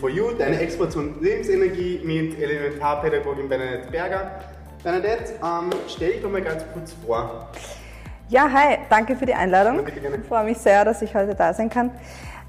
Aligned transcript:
for 0.00 0.08
You, 0.08 0.32
deine 0.32 0.58
Exploration 0.58 1.14
Lebensenergie 1.20 2.00
mit 2.02 2.40
Elementarpädagogin 2.40 3.48
Bernadette 3.48 3.90
Berger. 3.90 4.30
Bernadette, 4.82 5.34
ähm, 5.44 5.70
stell 5.88 6.12
dich 6.12 6.22
doch 6.22 6.30
mal 6.30 6.40
ganz 6.40 6.64
kurz 6.72 6.94
vor. 7.06 7.48
Ja, 8.30 8.50
hi, 8.50 8.78
danke 8.88 9.14
für 9.14 9.26
die 9.26 9.34
Einladung. 9.34 9.86
Ich 9.86 10.26
freue 10.26 10.44
mich 10.44 10.56
sehr, 10.56 10.86
dass 10.86 11.02
ich 11.02 11.14
heute 11.14 11.34
da 11.34 11.52
sein 11.52 11.68
kann. 11.68 11.90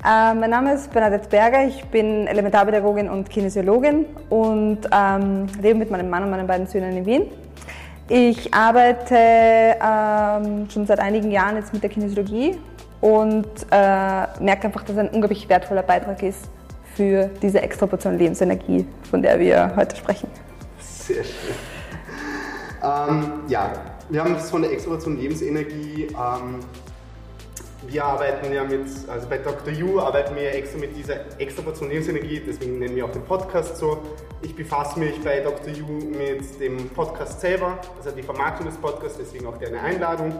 Äh, 0.03 0.34
mein 0.34 0.49
Name 0.49 0.73
ist 0.73 0.94
Bernadette 0.94 1.27
Berger, 1.27 1.66
ich 1.66 1.84
bin 1.85 2.25
Elementarpädagogin 2.27 3.09
und 3.09 3.30
Kinesiologin 3.30 4.05
und 4.30 4.80
ähm, 4.89 5.47
lebe 5.61 5.77
mit 5.77 5.91
meinem 5.91 6.09
Mann 6.09 6.23
und 6.23 6.31
meinen 6.31 6.47
beiden 6.47 6.67
Söhnen 6.67 6.95
in 6.95 7.05
Wien. 7.05 7.25
Ich 8.08 8.53
arbeite 8.53 9.16
ähm, 9.16 10.70
schon 10.70 10.86
seit 10.86 11.02
einigen 11.02 11.31
Jahren 11.31 11.58
jetzt 11.58 11.73
mit 11.73 11.83
der 11.83 11.89
Kinesiologie 11.89 12.58
und 13.02 13.47
äh, 13.72 14.41
merke 14.41 14.67
einfach, 14.67 14.83
dass 14.83 14.91
es 14.91 14.97
ein 14.97 15.09
unglaublich 15.09 15.49
wertvoller 15.49 15.83
Beitrag 15.83 16.23
ist 16.23 16.49
für 17.01 17.31
diese 17.41 17.59
Extraportion 17.59 18.19
Lebensenergie, 18.19 18.85
von 19.09 19.23
der 19.23 19.39
wir 19.39 19.75
heute 19.75 19.95
sprechen. 19.95 20.29
Sehr 20.79 21.23
schön. 21.23 21.55
Ähm, 22.83 23.41
ja, 23.47 23.71
wir 24.09 24.23
haben 24.23 24.35
das 24.35 24.52
von 24.52 24.61
der 24.61 24.71
Extraportion 24.71 25.17
Lebensenergie. 25.17 26.09
Ähm, 26.09 26.59
wir 27.88 28.05
arbeiten 28.05 28.53
ja 28.53 28.63
mit, 28.63 28.85
also 29.08 29.27
bei 29.27 29.39
Dr. 29.39 29.73
You 29.73 29.99
arbeiten 29.99 30.35
wir 30.35 30.43
ja 30.43 30.49
extra 30.52 30.77
mit 30.77 30.95
dieser 30.95 31.39
Extraportion 31.39 31.89
Lebensenergie, 31.89 32.39
deswegen 32.45 32.77
nennen 32.77 32.95
wir 32.95 33.05
auch 33.05 33.11
den 33.11 33.23
Podcast 33.23 33.77
so. 33.77 33.97
Ich 34.43 34.55
befasse 34.55 34.99
mich 34.99 35.19
bei 35.23 35.39
Dr. 35.39 35.73
You 35.73 35.88
mit 35.88 36.59
dem 36.59 36.88
Podcast 36.89 37.41
selber, 37.41 37.80
also 37.97 38.15
die 38.15 38.21
Vermarktung 38.21 38.67
des 38.67 38.77
Podcasts, 38.77 39.17
deswegen 39.19 39.47
auch 39.47 39.58
deine 39.58 39.81
Einladung 39.81 40.33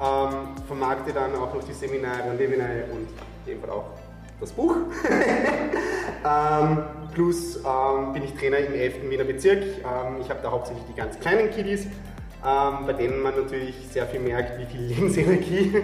ähm, 0.00 0.56
vermarkte 0.66 1.12
dann 1.12 1.36
auch 1.36 1.54
noch 1.54 1.62
die 1.62 1.72
Seminare 1.72 2.32
und 2.32 2.38
Webinare 2.40 2.84
und 2.90 3.06
in 3.46 3.52
dem 3.52 3.60
Fall 3.60 3.70
auch 3.70 3.99
das 4.40 4.52
Buch. 4.52 4.74
ähm, 6.24 6.78
plus 7.14 7.56
ähm, 7.56 8.12
bin 8.12 8.24
ich 8.24 8.34
Trainer 8.34 8.58
im 8.58 8.74
11. 8.74 9.10
Wiener 9.10 9.24
Bezirk. 9.24 9.62
Ähm, 9.62 10.20
ich 10.20 10.30
habe 10.30 10.40
da 10.42 10.50
hauptsächlich 10.50 10.84
die 10.88 10.94
ganz 10.94 11.18
kleinen 11.20 11.50
Kiddies, 11.50 11.84
ähm, 11.84 12.86
bei 12.86 12.92
denen 12.92 13.22
man 13.22 13.34
natürlich 13.36 13.74
sehr 13.90 14.06
viel 14.06 14.20
merkt, 14.20 14.58
wie 14.58 14.66
viel 14.66 14.80
Lebensenergie 14.88 15.82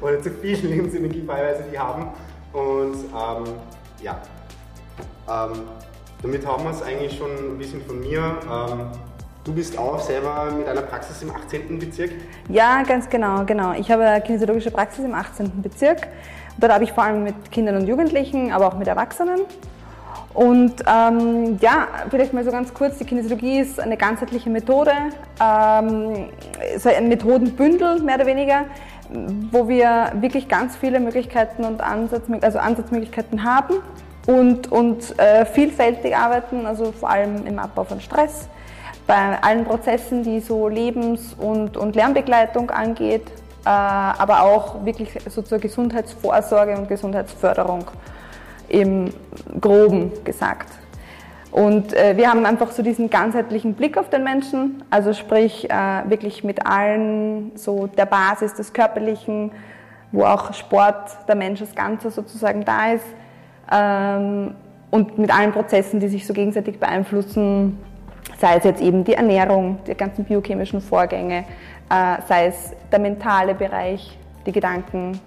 oder 0.00 0.22
zu 0.22 0.30
viel 0.30 0.56
Lebensenergie 0.66 1.26
teilweise 1.26 1.64
die 1.70 1.78
haben. 1.78 2.08
Und 2.52 2.94
ähm, 2.94 3.54
ja, 4.02 4.20
damit 6.22 6.46
haben 6.46 6.64
wir 6.64 6.70
es 6.70 6.80
eigentlich 6.80 7.18
schon 7.18 7.30
ein 7.30 7.58
bisschen 7.58 7.84
von 7.84 8.00
mir. 8.00 8.38
Du 9.44 9.54
bist 9.54 9.78
auch 9.78 9.98
selber 9.98 10.50
mit 10.56 10.66
einer 10.66 10.82
Praxis 10.82 11.22
im 11.22 11.30
18. 11.30 11.78
Bezirk? 11.78 12.10
Ja, 12.48 12.82
ganz 12.82 13.08
genau, 13.08 13.44
genau. 13.44 13.72
Ich 13.72 13.90
habe 13.90 14.04
eine 14.04 14.22
kinesiologische 14.22 14.70
Praxis 14.70 15.04
im 15.04 15.14
18. 15.14 15.62
Bezirk. 15.62 16.06
Dort 16.58 16.72
habe 16.72 16.84
ich 16.84 16.92
vor 16.92 17.04
allem 17.04 17.24
mit 17.24 17.50
Kindern 17.50 17.76
und 17.76 17.86
Jugendlichen, 17.86 18.52
aber 18.52 18.66
auch 18.68 18.76
mit 18.76 18.88
Erwachsenen. 18.88 19.40
Und 20.34 20.74
ähm, 20.86 21.58
ja, 21.60 21.88
vielleicht 22.10 22.32
mal 22.32 22.44
so 22.44 22.50
ganz 22.50 22.72
kurz, 22.74 22.98
die 22.98 23.04
Kinesiologie 23.04 23.60
ist 23.60 23.80
eine 23.80 23.96
ganzheitliche 23.96 24.50
Methode, 24.50 24.92
ähm, 25.42 26.26
so 26.78 26.88
ein 26.88 27.08
Methodenbündel 27.08 28.00
mehr 28.02 28.16
oder 28.16 28.26
weniger, 28.26 28.64
wo 29.50 29.68
wir 29.68 30.12
wirklich 30.20 30.48
ganz 30.48 30.76
viele 30.76 31.00
Möglichkeiten 31.00 31.64
und 31.64 31.80
Ansatz, 31.80 32.22
also 32.42 32.58
Ansatzmöglichkeiten 32.58 33.42
haben 33.42 33.76
und, 34.26 34.70
und 34.70 35.18
äh, 35.18 35.46
vielfältig 35.46 36.14
arbeiten, 36.14 36.66
also 36.66 36.92
vor 36.92 37.10
allem 37.10 37.46
im 37.46 37.58
Abbau 37.58 37.84
von 37.84 38.00
Stress, 38.00 38.48
bei 39.06 39.42
allen 39.42 39.64
Prozessen, 39.64 40.22
die 40.22 40.40
so 40.40 40.68
Lebens- 40.68 41.34
und, 41.34 41.76
und 41.76 41.96
Lernbegleitung 41.96 42.70
angeht, 42.70 43.24
aber 43.68 44.42
auch 44.42 44.84
wirklich 44.84 45.10
so 45.28 45.42
zur 45.42 45.58
Gesundheitsvorsorge 45.58 46.76
und 46.76 46.88
Gesundheitsförderung 46.88 47.84
im 48.68 49.10
Groben 49.60 50.12
gesagt. 50.24 50.68
Und 51.50 51.94
äh, 51.94 52.16
wir 52.16 52.28
haben 52.28 52.44
einfach 52.44 52.70
so 52.70 52.82
diesen 52.82 53.08
ganzheitlichen 53.08 53.74
Blick 53.74 53.96
auf 53.96 54.10
den 54.10 54.22
Menschen, 54.22 54.84
also 54.90 55.14
sprich 55.14 55.68
äh, 55.70 55.74
wirklich 56.08 56.44
mit 56.44 56.66
allen, 56.66 57.52
so 57.54 57.86
der 57.86 58.06
Basis 58.06 58.54
des 58.54 58.72
Körperlichen, 58.72 59.50
wo 60.12 60.24
auch 60.24 60.52
Sport, 60.52 61.16
der 61.26 61.34
Mensch 61.34 61.60
als 61.60 61.74
Ganzer 61.74 62.10
sozusagen 62.10 62.64
da 62.64 62.92
ist, 62.92 63.06
ähm, 63.72 64.54
und 64.90 65.18
mit 65.18 65.34
allen 65.34 65.52
Prozessen, 65.52 66.00
die 66.00 66.08
sich 66.08 66.26
so 66.26 66.32
gegenseitig 66.32 66.78
beeinflussen, 66.78 67.78
sei 68.38 68.56
es 68.56 68.64
jetzt 68.64 68.80
eben 68.80 69.04
die 69.04 69.14
Ernährung, 69.14 69.78
die 69.86 69.94
ganzen 69.94 70.24
biochemischen 70.24 70.80
Vorgänge, 70.80 71.44
äh, 71.90 72.22
sei 72.28 72.46
es 72.46 72.72
der 72.90 72.98
mentale 72.98 73.54
Bereich, 73.54 74.16
die 74.46 74.52
Gedanken. 74.52 75.20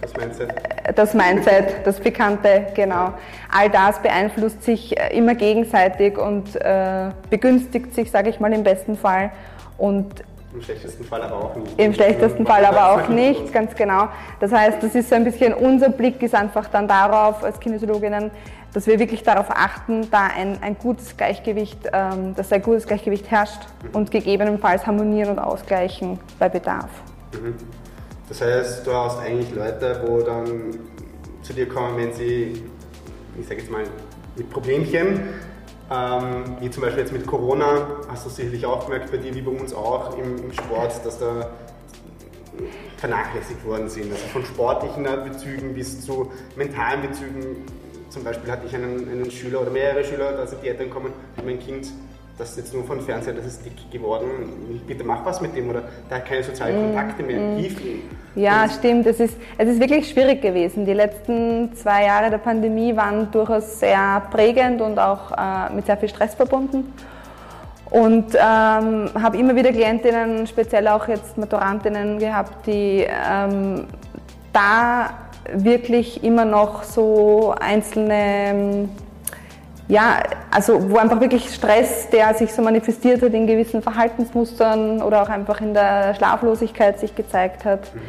Das 0.00 0.14
Mindset. 0.16 0.50
Äh, 0.84 0.92
das 0.94 1.14
Mindset, 1.14 1.86
das 1.86 2.00
Bekannte, 2.00 2.66
genau. 2.74 3.12
All 3.52 3.68
das 3.68 4.00
beeinflusst 4.00 4.62
sich 4.62 4.98
äh, 4.98 5.16
immer 5.16 5.34
gegenseitig 5.34 6.18
und 6.18 6.58
begünstigt 7.28 7.94
sich, 7.94 8.10
sage 8.10 8.30
ich 8.30 8.40
mal, 8.40 8.52
im 8.52 8.64
besten 8.64 8.96
Fall. 8.96 9.30
Und 9.76 10.24
im 10.52 10.62
schlechtesten 10.62 11.04
Fall 11.04 11.22
aber 11.22 11.36
auch 11.36 11.56
nicht. 11.56 11.78
Im 11.78 11.94
schlechtesten 11.94 12.44
Fall 12.44 12.64
aber 12.64 12.92
auch 12.92 13.08
nicht, 13.08 13.52
ganz 13.52 13.74
genau. 13.74 14.08
Das 14.40 14.52
heißt, 14.52 14.82
das 14.82 14.94
ist 14.94 15.08
so 15.08 15.14
ein 15.14 15.24
bisschen 15.24 15.54
unser 15.54 15.90
Blick 15.90 16.22
ist 16.22 16.34
einfach 16.34 16.68
dann 16.68 16.88
darauf 16.88 17.44
als 17.44 17.60
Kinesiologinnen, 17.60 18.30
dass 18.72 18.86
wir 18.86 18.98
wirklich 18.98 19.22
darauf 19.22 19.46
achten, 19.50 20.10
da 20.10 20.28
ein, 20.36 20.58
ein 20.62 20.76
gutes 20.78 21.16
Gleichgewicht, 21.16 21.78
ähm, 21.92 22.34
dass 22.34 22.52
ein 22.52 22.62
gutes 22.62 22.86
Gleichgewicht 22.86 23.30
herrscht 23.30 23.60
mhm. 23.82 23.96
und 23.96 24.10
gegebenenfalls 24.10 24.86
harmonieren 24.86 25.30
und 25.30 25.38
ausgleichen 25.38 26.18
bei 26.38 26.48
Bedarf. 26.48 26.90
Mhm. 27.32 27.54
Das 28.28 28.40
heißt, 28.40 28.86
du 28.86 28.92
hast 28.92 29.20
eigentlich 29.20 29.52
Leute, 29.54 30.02
wo 30.06 30.20
dann 30.20 30.78
zu 31.42 31.52
dir 31.52 31.68
kommen, 31.68 31.96
wenn 31.96 32.12
sie, 32.12 32.62
ich 33.38 33.46
sage 33.46 33.60
jetzt 33.60 33.70
mal, 33.70 33.82
mit 34.36 34.50
Problemchen 34.50 35.20
ähm, 35.90 36.56
wie 36.60 36.70
zum 36.70 36.82
Beispiel 36.82 37.00
jetzt 37.00 37.12
mit 37.12 37.26
Corona, 37.26 37.86
hast 38.08 38.24
du 38.24 38.30
sicherlich 38.30 38.64
auch 38.64 38.84
gemerkt, 38.84 39.10
bei 39.10 39.16
dir 39.16 39.34
wie 39.34 39.42
bei 39.42 39.50
uns 39.50 39.74
auch 39.74 40.16
im, 40.16 40.36
im 40.38 40.52
Sport, 40.52 41.04
dass 41.04 41.18
da 41.18 41.50
vernachlässigt 42.98 43.64
worden 43.64 43.88
sind. 43.88 44.12
Also 44.12 44.26
von 44.26 44.44
sportlichen 44.44 45.04
Bezügen 45.04 45.74
bis 45.74 46.04
zu 46.04 46.30
mentalen 46.56 47.02
Bezügen. 47.02 47.64
Zum 48.10 48.24
Beispiel 48.24 48.50
hatte 48.50 48.66
ich 48.66 48.74
einen, 48.74 49.08
einen 49.08 49.30
Schüler 49.30 49.62
oder 49.62 49.70
mehrere 49.70 50.04
Schüler, 50.04 50.32
da 50.32 50.46
sind 50.46 50.62
die 50.62 50.68
Eltern 50.68 50.90
kommen, 50.90 51.12
mein 51.44 51.58
Kind 51.60 51.88
das 52.40 52.50
ist 52.50 52.56
jetzt 52.56 52.74
nur 52.74 52.84
von 52.84 53.00
Fernseher, 53.02 53.34
das 53.34 53.44
ist 53.44 53.64
dick 53.64 53.90
geworden. 53.92 54.80
Bitte 54.86 55.04
mach 55.04 55.24
was 55.26 55.42
mit 55.42 55.54
dem 55.54 55.68
oder 55.68 55.82
da 56.08 56.16
hat 56.16 56.26
keine 56.26 56.42
sozialen 56.42 56.80
mm, 56.80 56.84
Kontakte 56.86 57.22
mehr. 57.22 57.38
Mm. 57.38 57.56
Hilf 57.58 57.84
ihm. 57.84 58.02
Ja, 58.34 58.62
und 58.62 58.72
stimmt. 58.72 59.06
Es 59.06 59.20
ist, 59.20 59.36
es 59.58 59.68
ist 59.68 59.78
wirklich 59.78 60.08
schwierig 60.08 60.40
gewesen. 60.40 60.86
Die 60.86 60.94
letzten 60.94 61.74
zwei 61.74 62.06
Jahre 62.06 62.30
der 62.30 62.38
Pandemie 62.38 62.96
waren 62.96 63.30
durchaus 63.30 63.78
sehr 63.78 64.22
prägend 64.30 64.80
und 64.80 64.98
auch 64.98 65.32
äh, 65.32 65.72
mit 65.74 65.84
sehr 65.84 65.98
viel 65.98 66.08
Stress 66.08 66.34
verbunden. 66.34 66.92
Und 67.90 68.34
ähm, 68.34 69.10
habe 69.20 69.36
immer 69.36 69.54
wieder 69.54 69.70
Klientinnen, 69.70 70.46
speziell 70.46 70.88
auch 70.88 71.08
jetzt 71.08 71.36
Maturantinnen 71.36 72.18
gehabt, 72.18 72.66
die 72.66 73.04
ähm, 73.06 73.86
da 74.52 75.10
wirklich 75.52 76.24
immer 76.24 76.46
noch 76.46 76.84
so 76.84 77.54
einzelne 77.60 78.88
ja, 79.90 80.22
also 80.52 80.88
wo 80.88 80.98
einfach 80.98 81.20
wirklich 81.20 81.52
Stress, 81.52 82.08
der 82.10 82.32
sich 82.34 82.52
so 82.52 82.62
manifestiert 82.62 83.22
hat 83.22 83.34
in 83.34 83.48
gewissen 83.48 83.82
Verhaltensmustern 83.82 85.02
oder 85.02 85.22
auch 85.22 85.28
einfach 85.28 85.60
in 85.60 85.74
der 85.74 86.14
Schlaflosigkeit 86.14 87.00
sich 87.00 87.16
gezeigt 87.16 87.64
hat. 87.64 87.92
Mhm. 87.92 88.00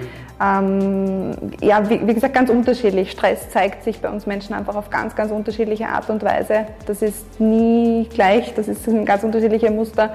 Ähm, 0.44 1.32
ja, 1.60 1.90
wie, 1.90 2.06
wie, 2.08 2.14
gesagt, 2.14 2.36
ganz 2.36 2.52
unterschiedlich. 2.52 3.12
Stress 3.12 3.50
zeigt 3.50 3.84
sich 3.84 4.00
bei 4.00 4.10
uns 4.10 4.28
Menschen 4.28 4.54
einfach 4.54 4.76
auf 4.76 4.92
ganz, 4.92 5.16
ganz 5.16 5.32
unterschiedliche 5.32 5.88
Art 5.88 6.10
und 6.12 6.24
Weise. 6.24 6.66
Das 6.86 7.02
ist 7.02 7.40
nie 7.40 8.08
gleich, 8.14 8.54
das 8.54 8.68
ist 8.68 8.88
ein 8.88 9.04
ganz 9.04 9.24
unterschiedlicher 9.24 9.72
Muster. 9.72 10.14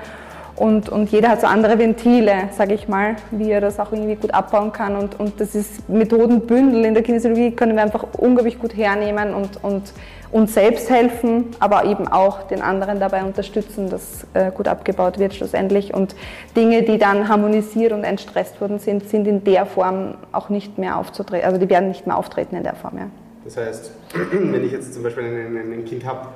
Und, 0.54 0.88
und 0.88 1.10
jeder 1.10 1.28
hat 1.30 1.40
so 1.40 1.46
andere 1.46 1.78
Ventile, 1.78 2.48
sage 2.56 2.74
ich 2.74 2.88
mal, 2.88 3.16
wie 3.30 3.50
er 3.50 3.60
das 3.60 3.78
auch 3.78 3.92
irgendwie 3.92 4.14
gut 4.14 4.32
abbauen 4.32 4.72
kann. 4.72 4.96
Und, 4.96 5.18
und 5.20 5.40
das 5.40 5.54
ist 5.54 5.88
Methodenbündel 5.88 6.84
in 6.84 6.94
der 6.94 7.02
Kinesiologie, 7.02 7.50
können 7.50 7.76
wir 7.76 7.82
einfach 7.82 8.06
unglaublich 8.16 8.58
gut 8.58 8.74
hernehmen 8.74 9.34
und, 9.34 9.62
und 9.62 9.92
uns 10.30 10.54
selbst 10.54 10.90
helfen, 10.90 11.46
aber 11.60 11.84
eben 11.84 12.08
auch 12.08 12.44
den 12.44 12.62
anderen 12.62 13.00
dabei 13.00 13.22
unterstützen, 13.24 13.88
dass 13.90 14.26
äh, 14.34 14.50
gut 14.50 14.68
abgebaut 14.68 15.18
wird 15.18 15.34
schlussendlich. 15.34 15.94
Und 15.94 16.16
Dinge, 16.56 16.82
die 16.82 16.98
dann 16.98 17.28
harmonisiert 17.28 17.92
und 17.92 18.04
entstresst 18.04 18.60
worden 18.60 18.78
sind, 18.78 19.08
sind 19.08 19.26
in 19.26 19.44
der 19.44 19.66
Form 19.66 20.16
auch 20.32 20.48
nicht 20.48 20.78
mehr 20.78 20.98
aufzutreten, 20.98 21.46
also 21.46 21.58
die 21.58 21.70
werden 21.70 21.88
nicht 21.88 22.06
mehr 22.06 22.16
auftreten 22.16 22.56
in 22.56 22.62
der 22.62 22.74
Form. 22.74 22.98
Ja. 22.98 23.10
Das 23.44 23.56
heißt, 23.56 23.92
wenn 24.32 24.64
ich 24.64 24.72
jetzt 24.72 24.92
zum 24.92 25.02
Beispiel 25.02 25.24
ein, 25.24 25.72
ein 25.72 25.84
Kind 25.84 26.04
habe, 26.04 26.28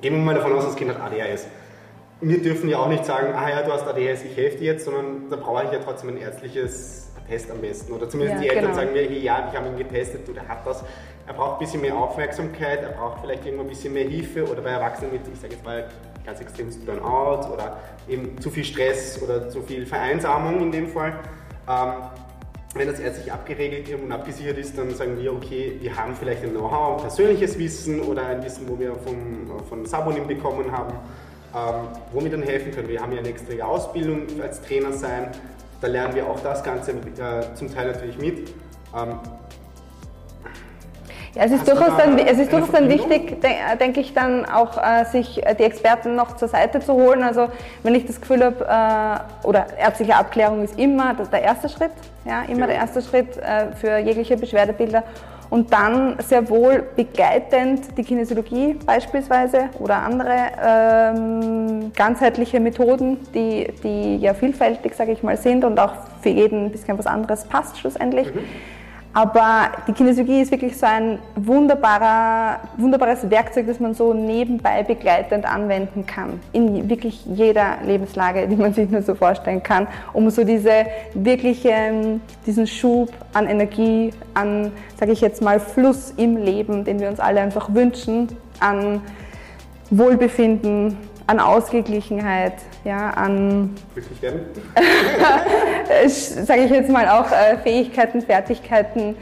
gehen 0.00 0.14
wir 0.14 0.20
mal 0.20 0.34
davon 0.34 0.52
aus, 0.52 0.64
das 0.64 0.76
Kind 0.76 0.90
hat 0.90 1.00
ADHS. 1.00 1.46
Wir 2.22 2.42
dürfen 2.42 2.68
ja 2.68 2.78
auch 2.78 2.88
nicht 2.88 3.04
sagen, 3.06 3.32
ah 3.34 3.48
ja, 3.48 3.62
du 3.62 3.72
hast 3.72 3.86
ADHS, 3.86 4.24
ich 4.24 4.36
helfe 4.36 4.58
dir 4.58 4.72
jetzt, 4.72 4.84
sondern 4.84 5.30
da 5.30 5.36
brauche 5.36 5.64
ich 5.64 5.72
ja 5.72 5.78
trotzdem 5.82 6.10
ein 6.10 6.18
ärztliches 6.18 7.10
Test 7.28 7.50
am 7.50 7.60
besten. 7.60 7.92
Oder 7.92 8.08
zumindest 8.08 8.36
ja, 8.36 8.42
die 8.42 8.48
Eltern 8.48 8.72
genau. 8.72 8.76
sagen 8.76 8.92
mir, 8.92 9.10
ja, 9.10 9.48
ich 9.50 9.56
habe 9.56 9.68
ihn 9.68 9.76
getestet, 9.76 10.26
du, 10.26 10.32
der 10.32 10.46
hat 10.48 10.66
das. 10.66 10.84
Er 11.30 11.36
braucht 11.36 11.52
ein 11.52 11.58
bisschen 11.60 11.80
mehr 11.80 11.96
Aufmerksamkeit, 11.96 12.82
er 12.82 12.88
braucht 12.88 13.20
vielleicht 13.20 13.46
irgendwo 13.46 13.62
ein 13.62 13.68
bisschen 13.68 13.92
mehr 13.92 14.08
Hilfe 14.08 14.50
oder 14.50 14.62
bei 14.62 14.70
Erwachsenen 14.70 15.12
mit, 15.12 15.20
ich 15.32 15.38
sage 15.38 15.52
jetzt 15.52 15.64
mal, 15.64 15.88
ganz 16.26 16.40
extremes 16.40 16.76
Burnout 16.76 17.52
oder 17.52 17.78
eben 18.08 18.36
zu 18.40 18.50
viel 18.50 18.64
Stress 18.64 19.22
oder 19.22 19.48
zu 19.48 19.62
viel 19.62 19.86
Vereinsamung 19.86 20.60
in 20.60 20.72
dem 20.72 20.88
Fall. 20.88 21.12
Ähm, 21.68 21.92
wenn 22.74 22.88
das 22.88 22.98
ärztlich 22.98 23.32
abgeregelt 23.32 23.94
und 24.02 24.10
abgesichert 24.10 24.58
ist, 24.58 24.76
dann 24.76 24.90
sagen 24.90 25.20
wir, 25.20 25.32
okay, 25.32 25.78
wir 25.80 25.94
haben 25.96 26.16
vielleicht 26.16 26.42
ein 26.42 26.50
Know-how, 26.50 27.00
persönliches 27.00 27.56
Wissen 27.60 28.00
oder 28.00 28.26
ein 28.26 28.42
Wissen, 28.42 28.68
wo 28.68 28.76
wir 28.76 28.96
vom, 28.96 29.62
von 29.68 29.86
Sabonim 29.86 30.26
bekommen 30.26 30.72
haben, 30.72 30.94
ähm, 31.54 31.86
wo 32.12 32.24
wir 32.24 32.30
dann 32.32 32.42
helfen 32.42 32.72
können. 32.72 32.88
Wir 32.88 33.00
haben 33.00 33.12
ja 33.12 33.20
eine 33.20 33.28
extra 33.28 33.54
Ausbildung 33.64 34.26
als 34.42 34.60
Trainer 34.62 34.92
sein, 34.92 35.30
da 35.80 35.86
lernen 35.86 36.16
wir 36.16 36.26
auch 36.26 36.40
das 36.40 36.64
Ganze 36.64 36.90
äh, 36.90 37.54
zum 37.54 37.72
Teil 37.72 37.92
natürlich 37.92 38.18
mit. 38.18 38.52
Ähm, 38.96 39.20
ja, 41.34 41.44
es 41.44 41.52
ist 41.52 41.60
Hast 41.60 41.68
durchaus 41.68 41.96
dann, 41.96 42.18
es 42.18 42.38
ist 42.38 42.52
durchaus 42.52 42.72
dann 42.72 42.88
wichtig, 42.88 43.40
denke 43.80 44.00
ich, 44.00 44.14
dann 44.14 44.46
auch 44.46 44.76
äh, 44.76 45.04
sich 45.04 45.40
die 45.58 45.62
Experten 45.62 46.16
noch 46.16 46.36
zur 46.36 46.48
Seite 46.48 46.80
zu 46.80 46.94
holen. 46.94 47.22
Also 47.22 47.48
wenn 47.84 47.94
ich 47.94 48.04
das 48.04 48.20
Gefühl 48.20 48.44
habe, 48.44 48.64
äh, 48.64 49.46
oder 49.46 49.66
ärztliche 49.78 50.16
Abklärung 50.16 50.64
ist 50.64 50.78
immer 50.78 51.14
das 51.14 51.30
der 51.30 51.42
erste 51.42 51.68
Schritt, 51.68 51.92
ja, 52.24 52.42
immer 52.48 52.62
ja. 52.62 52.66
der 52.66 52.76
erste 52.76 53.00
Schritt 53.00 53.36
äh, 53.36 53.72
für 53.76 53.98
jegliche 53.98 54.36
Beschwerdebilder. 54.36 55.04
Und 55.50 55.72
dann 55.72 56.16
sehr 56.20 56.48
wohl 56.48 56.84
begleitend 56.94 57.98
die 57.98 58.04
Kinesiologie 58.04 58.78
beispielsweise 58.86 59.68
oder 59.80 59.96
andere 59.96 60.36
ähm, 60.64 61.92
ganzheitliche 61.92 62.60
Methoden, 62.60 63.18
die, 63.34 63.66
die 63.82 64.16
ja 64.18 64.32
vielfältig, 64.34 64.94
sage 64.94 65.10
ich 65.10 65.24
mal, 65.24 65.36
sind 65.36 65.64
und 65.64 65.80
auch 65.80 65.92
für 66.22 66.28
jeden 66.28 66.66
ein 66.66 66.70
bisschen 66.70 66.96
was 66.96 67.06
anderes 67.06 67.44
passt 67.44 67.78
schlussendlich. 67.78 68.32
Mhm 68.32 68.44
aber 69.12 69.70
die 69.88 69.92
Kinesiologie 69.92 70.40
ist 70.40 70.52
wirklich 70.52 70.76
so 70.76 70.86
ein 70.86 71.18
wunderbares 71.34 73.28
Werkzeug, 73.28 73.66
das 73.66 73.80
man 73.80 73.92
so 73.92 74.14
nebenbei 74.14 74.84
begleitend 74.84 75.44
anwenden 75.44 76.06
kann. 76.06 76.38
In 76.52 76.88
wirklich 76.88 77.26
jeder 77.26 77.78
Lebenslage, 77.84 78.46
die 78.46 78.54
man 78.54 78.72
sich 78.72 78.88
nur 78.88 79.02
so 79.02 79.16
vorstellen 79.16 79.64
kann, 79.64 79.88
um 80.12 80.30
so 80.30 80.44
diese 80.44 80.86
wirkliche, 81.14 82.20
diesen 82.46 82.68
Schub 82.68 83.10
an 83.32 83.48
Energie, 83.48 84.12
an, 84.34 84.70
sage 84.96 85.10
ich 85.10 85.20
jetzt 85.20 85.42
mal, 85.42 85.58
Fluss 85.58 86.14
im 86.16 86.36
Leben, 86.36 86.84
den 86.84 87.00
wir 87.00 87.08
uns 87.08 87.18
alle 87.18 87.40
einfach 87.40 87.74
wünschen, 87.74 88.28
an 88.60 89.00
Wohlbefinden, 89.90 90.96
an 91.30 91.38
Ausgeglichenheit, 91.38 92.54
ja, 92.84 93.10
an 93.10 93.76
glücklich 93.94 94.20
werden, 94.20 94.40
sage 96.08 96.64
ich 96.64 96.70
jetzt 96.72 96.90
mal 96.90 97.08
auch 97.08 97.30
äh, 97.30 97.56
Fähigkeiten, 97.58 98.20
Fertigkeiten. 98.20 99.14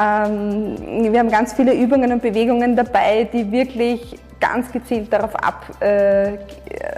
Ähm, 0.00 1.12
wir 1.12 1.18
haben 1.18 1.30
ganz 1.30 1.52
viele 1.52 1.74
Übungen 1.74 2.10
und 2.10 2.22
Bewegungen 2.22 2.74
dabei, 2.74 3.28
die 3.30 3.52
wirklich 3.52 4.18
ganz 4.40 4.72
gezielt 4.72 5.12
darauf 5.12 5.36
ab 5.36 5.66
äh, 5.80 6.38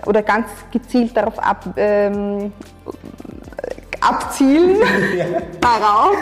oder 0.06 0.22
ganz 0.22 0.46
gezielt 0.70 1.16
darauf 1.16 1.36
ab 1.40 1.64
ähm, 1.76 2.52
abzielen 4.00 4.76
darauf. 5.60 6.16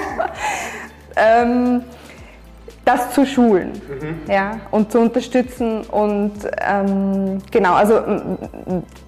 Das 2.84 3.12
zu 3.12 3.24
schulen 3.24 3.80
mhm. 3.88 4.32
ja, 4.32 4.58
und 4.72 4.90
zu 4.90 4.98
unterstützen. 4.98 5.82
Und 5.82 6.32
ähm, 6.60 7.38
genau, 7.52 7.74
also 7.74 8.00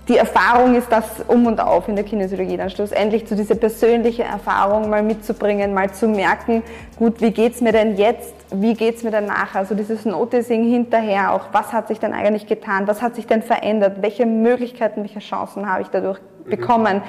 die 0.07 0.17
Erfahrung 0.17 0.77
ist 0.77 0.93
das 0.93 1.05
um 1.27 1.47
und 1.47 1.61
auf 1.61 1.89
in 1.89 1.97
der 1.97 2.05
Kinesiologie, 2.05 2.57
dann 2.57 2.71
schlussendlich 2.71 3.27
zu 3.27 3.35
dieser 3.35 3.57
persönliche 3.57 4.23
Erfahrung 4.23 4.91
mal 4.91 5.03
mitzubringen, 5.03 5.75
mal 5.75 5.91
zu 5.91 6.07
merken, 6.07 6.63
gut, 6.97 7.21
wie 7.21 7.33
geht's 7.33 7.61
mir 7.61 7.73
denn 7.73 7.97
jetzt, 7.97 8.35
wie 8.53 8.75
geht's 8.75 9.03
mir 9.03 9.11
denn 9.11 9.27
nachher? 9.27 9.61
Also 9.61 9.75
dieses 9.75 10.05
Noticing 10.05 10.71
hinterher 10.71 11.33
auch, 11.33 11.47
was 11.51 11.73
hat 11.73 11.89
sich 11.89 11.99
denn 11.99 12.13
eigentlich 12.13 12.47
getan, 12.47 12.87
was 12.87 13.03
hat 13.03 13.17
sich 13.17 13.27
denn 13.27 13.43
verändert, 13.43 14.03
welche 14.03 14.25
Möglichkeiten, 14.25 15.01
welche 15.01 15.19
Chancen 15.19 15.69
habe 15.69 15.83
ich 15.83 15.89
dadurch 15.89 16.21
mhm. 16.45 16.51
bekommen, 16.51 17.03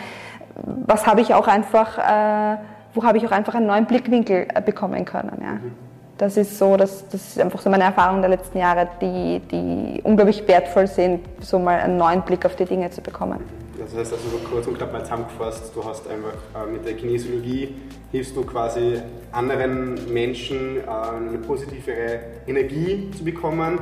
was 0.88 1.06
habe 1.06 1.22
ich 1.22 1.36
auch 1.36 1.48
einfach, 1.48 2.00
äh, 2.00 2.58
wo 2.96 3.04
habe 3.04 3.20
ich 3.20 3.28
auch 3.28 3.32
einfach 3.32 3.54
einen 3.54 3.68
neuen 3.68 3.86
Blickwinkel 3.86 4.48
äh, 4.52 4.62
bekommen 4.62 5.06
können. 5.06 5.38
Ja. 5.42 5.54
Mhm 5.54 5.85
das 6.18 6.38
ist 6.38 6.58
so, 6.58 6.78
dass, 6.78 7.08
das 7.10 7.30
ist 7.30 7.40
einfach 7.40 7.62
so 7.62 7.70
meine 7.70 7.84
Erfahrung 7.84 8.22
der 8.22 8.30
letzten 8.30 8.58
Jahre, 8.58 8.88
die, 9.02 9.42
die 9.52 10.02
unglaublich 10.04 10.48
wertvoll 10.48 10.88
sind, 10.88 11.22
so 11.42 11.60
mal 11.60 11.80
einen 11.80 11.98
neuen 11.98 12.22
Blick 12.22 12.46
auf 12.46 12.56
die 12.56 12.66
Dinge 12.66 12.90
zu 12.90 13.02
bekommen. 13.02 13.40
Das 13.78 13.94
heißt 13.94 14.14
also 14.14 14.30
so 14.30 14.38
kurz 14.50 14.68
und 14.68 14.78
knapp 14.78 14.94
mal 14.94 15.04
zusammengefasst, 15.04 15.76
du 15.76 15.84
hast 15.84 16.08
einfach 16.08 16.34
äh, 16.56 16.72
mit 16.72 16.86
der 16.86 16.94
Kinesiologie 16.94 17.76
hilfst 18.12 18.36
du 18.36 18.44
quasi 18.44 19.02
anderen 19.32 20.14
Menschen 20.14 20.78
äh, 20.78 20.82
eine 20.88 21.38
positivere 21.40 22.20
Energie 22.48 23.12
zu 23.16 23.26
bekommen, 23.26 23.80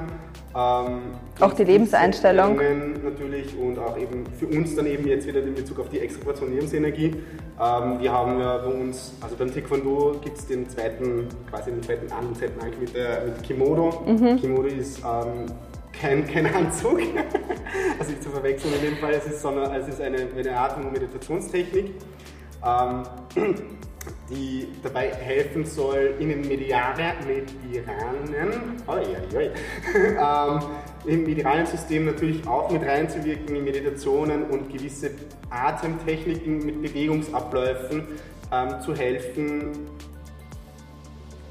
ähm, 0.55 1.01
auch 1.39 1.53
die 1.53 1.63
Lebenseinstellung. 1.63 2.59
Natürlich 3.03 3.57
und 3.57 3.79
auch 3.79 3.97
eben 3.97 4.25
für 4.37 4.47
uns 4.47 4.75
dann 4.75 4.85
eben 4.85 5.07
jetzt 5.07 5.27
wieder 5.27 5.41
in 5.41 5.55
Bezug 5.55 5.79
auf 5.79 5.89
die 5.89 5.99
Extraportion 5.99 6.51
Lebensenergie. 6.51 7.15
Ähm, 7.59 7.99
wir 7.99 8.11
haben 8.11 8.39
ja 8.39 8.57
bei 8.57 8.67
uns, 8.67 9.13
also 9.21 9.35
beim 9.35 9.51
Taekwondo 9.51 10.19
gibt 10.23 10.37
es 10.37 10.45
den 10.45 10.69
zweiten, 10.69 11.27
quasi 11.49 11.71
den 11.71 11.81
zweiten 11.81 12.11
An, 12.11 12.35
zweiten 12.35 12.59
Ank 12.61 12.79
mit, 12.79 12.95
der, 12.95 13.25
mit 13.25 13.43
Kimodo. 13.43 14.03
Mhm. 14.05 14.39
Kimodo 14.39 14.67
ist 14.67 14.99
ähm, 14.99 15.45
kein, 15.91 16.27
kein 16.27 16.45
Anzug, 16.53 16.99
also 17.99 18.11
nicht 18.11 18.23
zu 18.23 18.29
verwechseln 18.29 18.73
in 18.75 18.89
dem 18.89 18.97
Fall, 18.97 19.13
es 19.13 19.25
ist, 19.25 19.41
sondern 19.41 19.71
es 19.73 19.87
ist 19.87 20.01
eine, 20.01 20.27
eine 20.37 20.57
Atmung- 20.57 20.87
und 20.87 20.93
Meditationstechnik. 20.93 21.91
Ähm, 22.65 23.03
die 24.29 24.67
dabei 24.81 25.13
helfen 25.13 25.65
soll, 25.65 26.15
in 26.19 26.29
den 26.29 26.47
mediane, 26.47 27.13
medianen, 27.27 28.81
oi, 28.87 29.01
oi, 29.01 29.37
oi, 29.37 29.49
ähm, 29.95 30.59
im 31.05 31.23
medialen 31.23 31.65
System 31.65 32.05
natürlich 32.05 32.45
auch 32.47 32.71
mit 32.71 32.83
reinzuwirken 32.83 33.55
in 33.55 33.63
Meditationen 33.63 34.43
und 34.45 34.71
gewisse 34.71 35.11
Atemtechniken 35.49 36.65
mit 36.65 36.81
Bewegungsabläufen 36.81 38.03
ähm, 38.51 38.81
zu 38.81 38.95
helfen, 38.95 39.71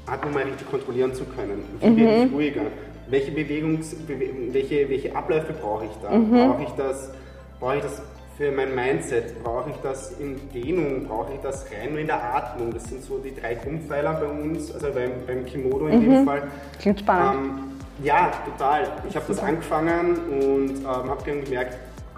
Atmung 0.05 0.33
mal 0.33 0.43
richtig 0.43 0.69
kontrollieren 0.69 1.13
zu 1.13 1.23
können. 1.25 1.63
Wie 1.79 1.89
mhm. 1.89 1.97
werde 1.97 2.25
ich 2.25 2.33
ruhiger? 2.33 2.61
Welche, 3.07 3.31
Bewegungs, 3.31 3.95
welche, 4.07 4.89
welche 4.89 5.15
Abläufe 5.15 5.53
brauche 5.53 5.85
ich 5.85 5.91
da? 6.01 6.11
Mhm. 6.11 6.31
Brauche 6.31 6.63
ich 6.63 6.69
das, 6.71 7.11
brauche 7.59 7.75
ich 7.77 7.81
das 7.81 8.01
für 8.37 8.51
mein 8.51 8.73
Mindset? 8.73 9.43
Brauche 9.43 9.69
ich 9.69 9.75
das 9.77 10.11
in 10.19 10.49
Dehnung? 10.51 11.05
Brauche 11.07 11.33
ich 11.33 11.39
das 11.41 11.65
rein 11.71 11.91
nur 11.91 11.99
in 11.99 12.07
der 12.07 12.21
Atmung? 12.21 12.73
Das 12.73 12.85
sind 12.85 13.03
so 13.03 13.17
die 13.17 13.33
drei 13.33 13.55
Grundpfeiler 13.55 14.13
bei 14.13 14.27
uns, 14.27 14.73
also 14.73 14.91
beim, 14.91 15.11
beim 15.25 15.45
Kimodo 15.45 15.87
in 15.87 15.99
mhm. 15.99 16.09
dem 16.09 16.25
Fall. 16.25 16.47
Klingt 16.79 16.99
spannend. 16.99 17.35
Ähm, 17.35 17.63
ja, 18.03 18.31
total. 18.45 18.87
Ich 19.07 19.15
habe 19.15 19.25
das 19.27 19.39
angefangen 19.39 20.17
und 20.29 20.79
ähm, 20.79 20.85
habe 20.85 21.23
dann 21.25 21.43
gemerkt, 21.43 21.77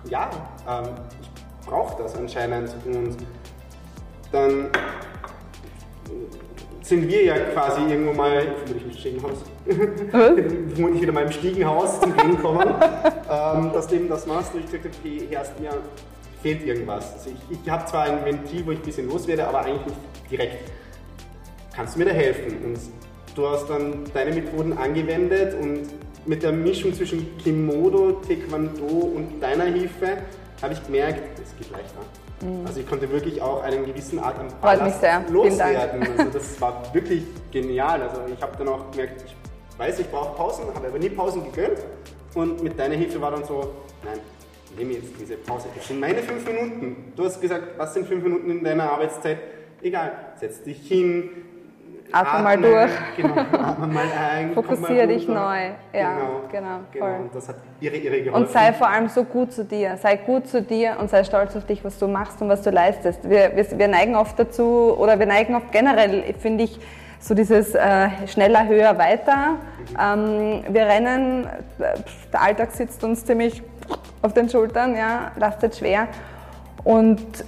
ja, 0.10 0.30
ähm, 0.68 0.90
ich 1.22 1.68
brauche 1.68 2.02
das 2.02 2.16
anscheinend. 2.16 2.74
Und 2.86 3.18
dann 4.32 4.70
sind 6.86 7.08
wir 7.10 7.24
ja 7.24 7.36
quasi 7.52 7.82
irgendwo 7.82 8.14
mal, 8.14 8.44
vermutlich 8.64 8.84
im 8.84 8.94
Stiegenhaus, 8.94 9.38
vermutlich 9.66 11.02
wieder 11.02 11.12
mal 11.12 11.24
im 11.24 11.32
Stiegenhaus 11.32 12.00
zum 12.00 12.16
Gehen 12.16 12.40
kommen, 12.40 12.68
ähm, 13.32 13.72
dass 13.74 13.88
du 13.88 13.96
eben 13.96 14.08
das 14.08 14.28
machst, 14.28 14.54
wo 14.54 14.60
ich 14.60 14.66
gesagt 14.66 14.86
habe, 14.86 14.96
okay, 15.00 15.28
erst 15.32 15.60
mir 15.60 15.72
fehlt 16.44 16.64
irgendwas. 16.64 17.14
Also 17.14 17.32
ich, 17.32 17.60
ich 17.60 17.70
habe 17.70 17.86
zwar 17.86 18.04
ein 18.04 18.24
Ventil, 18.24 18.64
wo 18.68 18.72
ich 18.72 18.78
ein 18.78 18.84
bisschen 18.84 19.10
loswerde, 19.10 19.48
aber 19.48 19.62
eigentlich 19.62 19.88
nicht 19.88 20.00
direkt. 20.30 20.72
Kannst 21.76 21.96
du 21.96 22.00
mir 22.00 22.06
da 22.06 22.12
helfen? 22.12 22.64
Und 22.64 22.80
du 23.34 23.48
hast 23.48 23.68
dann 23.68 24.04
deine 24.14 24.36
Methoden 24.36 24.78
angewendet 24.78 25.56
und 25.60 25.88
mit 26.28 26.44
der 26.44 26.52
Mischung 26.52 26.94
zwischen 26.94 27.36
Kimodo, 27.40 28.22
Taekwondo 28.28 28.86
und 28.86 29.42
deiner 29.42 29.66
Hilfe 29.66 30.18
habe 30.62 30.74
ich 30.74 30.84
gemerkt, 30.86 31.40
es 31.40 31.56
geht 31.58 31.72
leichter. 31.72 32.00
Mhm. 32.42 32.66
Also 32.66 32.80
ich 32.80 32.88
konnte 32.88 33.10
wirklich 33.12 33.42
auch 33.42 33.64
einen 33.64 33.86
gewissen 33.86 34.20
Art 34.20 34.40
an 34.40 34.48
Ballast 34.62 35.04
loswerden. 35.30 36.08
Also 36.18 36.32
das 36.32 36.60
war 36.62 36.84
wirklich 36.94 37.24
genial. 37.52 38.02
Also 38.02 38.22
ich 38.34 38.42
habe 38.42 38.58
dann 38.58 38.68
auch 38.68 38.92
gemerkt, 38.92 39.24
ich 39.26 39.80
weiß, 39.80 40.00
ich 40.00 40.10
brauche 40.10 40.36
Pausen, 40.36 40.66
habe 40.74 40.88
aber 40.88 41.00
nie 41.00 41.10
Pausen 41.10 41.44
gegönnt. 41.46 41.80
Und 42.34 42.62
mit 42.64 42.78
deiner 42.78 42.96
Hilfe 42.96 43.20
war 43.22 43.32
dann 43.32 43.46
so, 43.46 43.74
nein, 44.04 44.20
nehme 44.78 44.94
jetzt 44.94 45.14
diese 45.20 45.38
Pause. 45.38 45.68
Das 45.76 45.88
sind 45.88 46.00
meine 46.00 46.22
fünf 46.22 46.46
Minuten. 46.46 47.14
Du 47.16 47.24
hast 47.24 47.42
gesagt, 47.42 47.78
was 47.78 47.94
sind 47.94 48.08
fünf 48.08 48.24
Minuten 48.24 48.50
in 48.50 48.64
deiner 48.64 48.92
Arbeitszeit? 48.92 49.40
Egal, 49.82 50.12
setz 50.38 50.62
dich 50.64 50.88
hin, 50.88 51.30
Atme 52.12 52.44
mal 52.44 52.58
durch. 52.58 52.92
Genau, 53.18 53.36
atme 53.36 53.88
mal 53.88 54.06
ein. 54.18 54.54
Fokussiere 54.54 55.08
dich 55.08 55.28
neu. 55.28 55.70
Ja, 55.94 56.14
genau. 56.14 56.42
genau, 56.52 56.80
genau. 56.92 57.06
Und 57.22 57.36
das 57.36 57.50
hat 57.50 57.56
ihre, 57.80 57.96
ihre 57.96 58.22
geholfen. 58.22 58.44
Und 58.44 58.52
sei 58.52 58.74
vor 58.74 58.90
allem 58.90 59.10
so 59.10 59.24
gut 59.24 59.52
zu 59.52 59.66
dir. 59.66 59.98
Sei 59.98 60.16
gut 60.18 60.48
zu 60.48 60.62
dir 60.62 60.98
und 61.00 61.10
sei 61.10 61.24
stolz 61.24 61.56
auf 61.56 61.66
dich, 61.66 61.84
was 61.84 61.98
du 62.00 62.08
machst 62.08 62.42
und 62.42 62.50
was 62.50 62.62
du 62.62 62.70
leistest. 62.70 63.30
Wir, 63.30 63.56
wir, 63.56 63.66
wir 63.78 63.88
neigen 63.88 64.16
oft 64.16 64.38
dazu, 64.40 64.96
oder 64.98 65.20
wir 65.20 65.26
neigen 65.26 65.56
oft 65.56 65.72
generell, 65.72 66.34
finde 66.40 66.66
ich, 66.66 66.80
so 67.20 67.34
dieses 67.34 67.74
äh, 67.74 68.10
schneller, 68.28 68.68
höher, 68.68 68.98
weiter. 68.98 69.56
Mhm. 69.90 69.98
Ähm, 70.00 70.64
wir 70.70 70.86
rennen, 70.86 71.48
der 71.80 72.42
Alltag 72.42 72.72
sitzt 72.72 73.04
uns 73.04 73.26
ziemlich 73.26 73.64
auf 74.22 74.34
den 74.34 74.50
Schultern, 74.50 74.96
ja, 74.96 75.32
lastet 75.38 75.76
schwer. 75.76 76.08
Und 76.84 77.46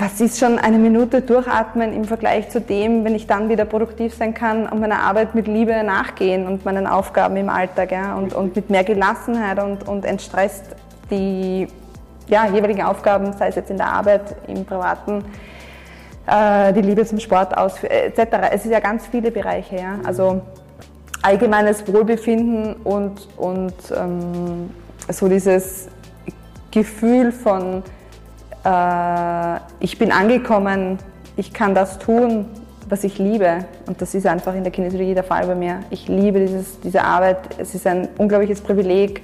was 0.00 0.20
ist 0.20 0.38
schon 0.38 0.58
eine 0.58 0.78
Minute 0.78 1.22
durchatmen 1.22 1.92
im 1.92 2.04
Vergleich 2.04 2.50
zu 2.50 2.60
dem, 2.60 3.04
wenn 3.04 3.14
ich 3.14 3.26
dann 3.26 3.48
wieder 3.48 3.64
produktiv 3.64 4.14
sein 4.14 4.34
kann 4.34 4.68
und 4.68 4.80
meiner 4.80 5.00
Arbeit 5.00 5.34
mit 5.34 5.48
Liebe 5.48 5.82
nachgehen 5.82 6.46
und 6.46 6.64
meinen 6.64 6.86
Aufgaben 6.86 7.36
im 7.36 7.48
Alltag 7.48 7.92
ja, 7.92 8.14
und, 8.14 8.34
und 8.34 8.54
mit 8.54 8.70
mehr 8.70 8.84
Gelassenheit 8.84 9.62
und, 9.62 9.88
und 9.88 10.04
entstresst 10.04 10.64
die 11.10 11.68
ja, 12.28 12.46
jeweiligen 12.46 12.82
Aufgaben, 12.82 13.32
sei 13.32 13.48
es 13.48 13.56
jetzt 13.56 13.70
in 13.70 13.78
der 13.78 13.86
Arbeit, 13.86 14.36
im 14.46 14.64
Privaten, 14.64 15.24
äh, 16.26 16.72
die 16.74 16.82
Liebe 16.82 17.04
zum 17.06 17.18
Sport 17.18 17.56
ausführen, 17.56 17.92
etc. 17.92 18.50
Es 18.52 18.64
ist 18.64 18.70
ja 18.70 18.80
ganz 18.80 19.06
viele 19.06 19.30
Bereiche, 19.30 19.76
ja. 19.76 19.98
Also 20.04 20.42
allgemeines 21.22 21.86
Wohlbefinden 21.90 22.74
und, 22.84 23.28
und 23.36 23.74
ähm, 23.96 24.70
so 25.10 25.28
dieses 25.28 25.88
Gefühl 26.70 27.32
von, 27.32 27.82
äh, 28.68 29.60
ich 29.80 29.98
bin 29.98 30.12
angekommen, 30.12 30.98
ich 31.36 31.52
kann 31.52 31.74
das 31.74 31.98
tun, 31.98 32.46
was 32.88 33.04
ich 33.04 33.18
liebe. 33.18 33.64
Und 33.86 34.00
das 34.00 34.14
ist 34.14 34.26
einfach 34.26 34.54
in 34.54 34.62
der 34.62 34.72
Kinesiologie 34.72 35.14
der 35.14 35.24
Fall 35.24 35.46
bei 35.46 35.54
mir. 35.54 35.80
Ich 35.90 36.08
liebe 36.08 36.40
dieses, 36.40 36.80
diese 36.80 37.02
Arbeit. 37.02 37.38
Es 37.58 37.74
ist 37.74 37.86
ein 37.86 38.08
unglaubliches 38.18 38.60
Privileg, 38.60 39.22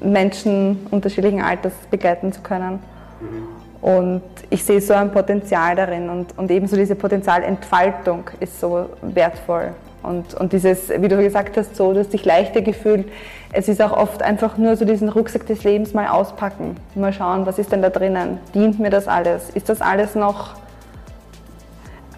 Menschen 0.00 0.86
unterschiedlichen 0.90 1.42
Alters 1.42 1.72
begleiten 1.90 2.32
zu 2.32 2.40
können. 2.40 2.80
Mhm. 3.20 3.60
Und 3.82 4.22
ich 4.50 4.64
sehe 4.64 4.80
so 4.80 4.94
ein 4.94 5.10
Potenzial 5.10 5.74
darin 5.74 6.10
und, 6.10 6.36
und 6.36 6.50
ebenso 6.50 6.76
diese 6.76 6.94
Potenzialentfaltung 6.94 8.24
ist 8.38 8.60
so 8.60 8.90
wertvoll. 9.00 9.72
Und, 10.02 10.34
und 10.34 10.52
dieses, 10.52 10.88
wie 10.88 11.08
du 11.08 11.16
gesagt 11.18 11.56
hast, 11.56 11.76
so, 11.76 11.92
du 11.92 12.00
hast 12.00 12.12
dich 12.12 12.24
leichter 12.24 12.62
gefühlt. 12.62 13.08
Es 13.52 13.68
ist 13.68 13.82
auch 13.82 13.92
oft 13.92 14.22
einfach 14.22 14.56
nur 14.56 14.76
so 14.76 14.84
diesen 14.84 15.08
Rucksack 15.08 15.46
des 15.46 15.64
Lebens 15.64 15.92
mal 15.92 16.08
auspacken. 16.08 16.76
Mal 16.94 17.12
schauen, 17.12 17.46
was 17.46 17.58
ist 17.58 17.72
denn 17.72 17.82
da 17.82 17.90
drinnen? 17.90 18.38
Dient 18.54 18.78
mir 18.78 18.90
das 18.90 19.08
alles? 19.08 19.50
Ist 19.50 19.68
das 19.68 19.80
alles 19.80 20.14
noch 20.14 20.54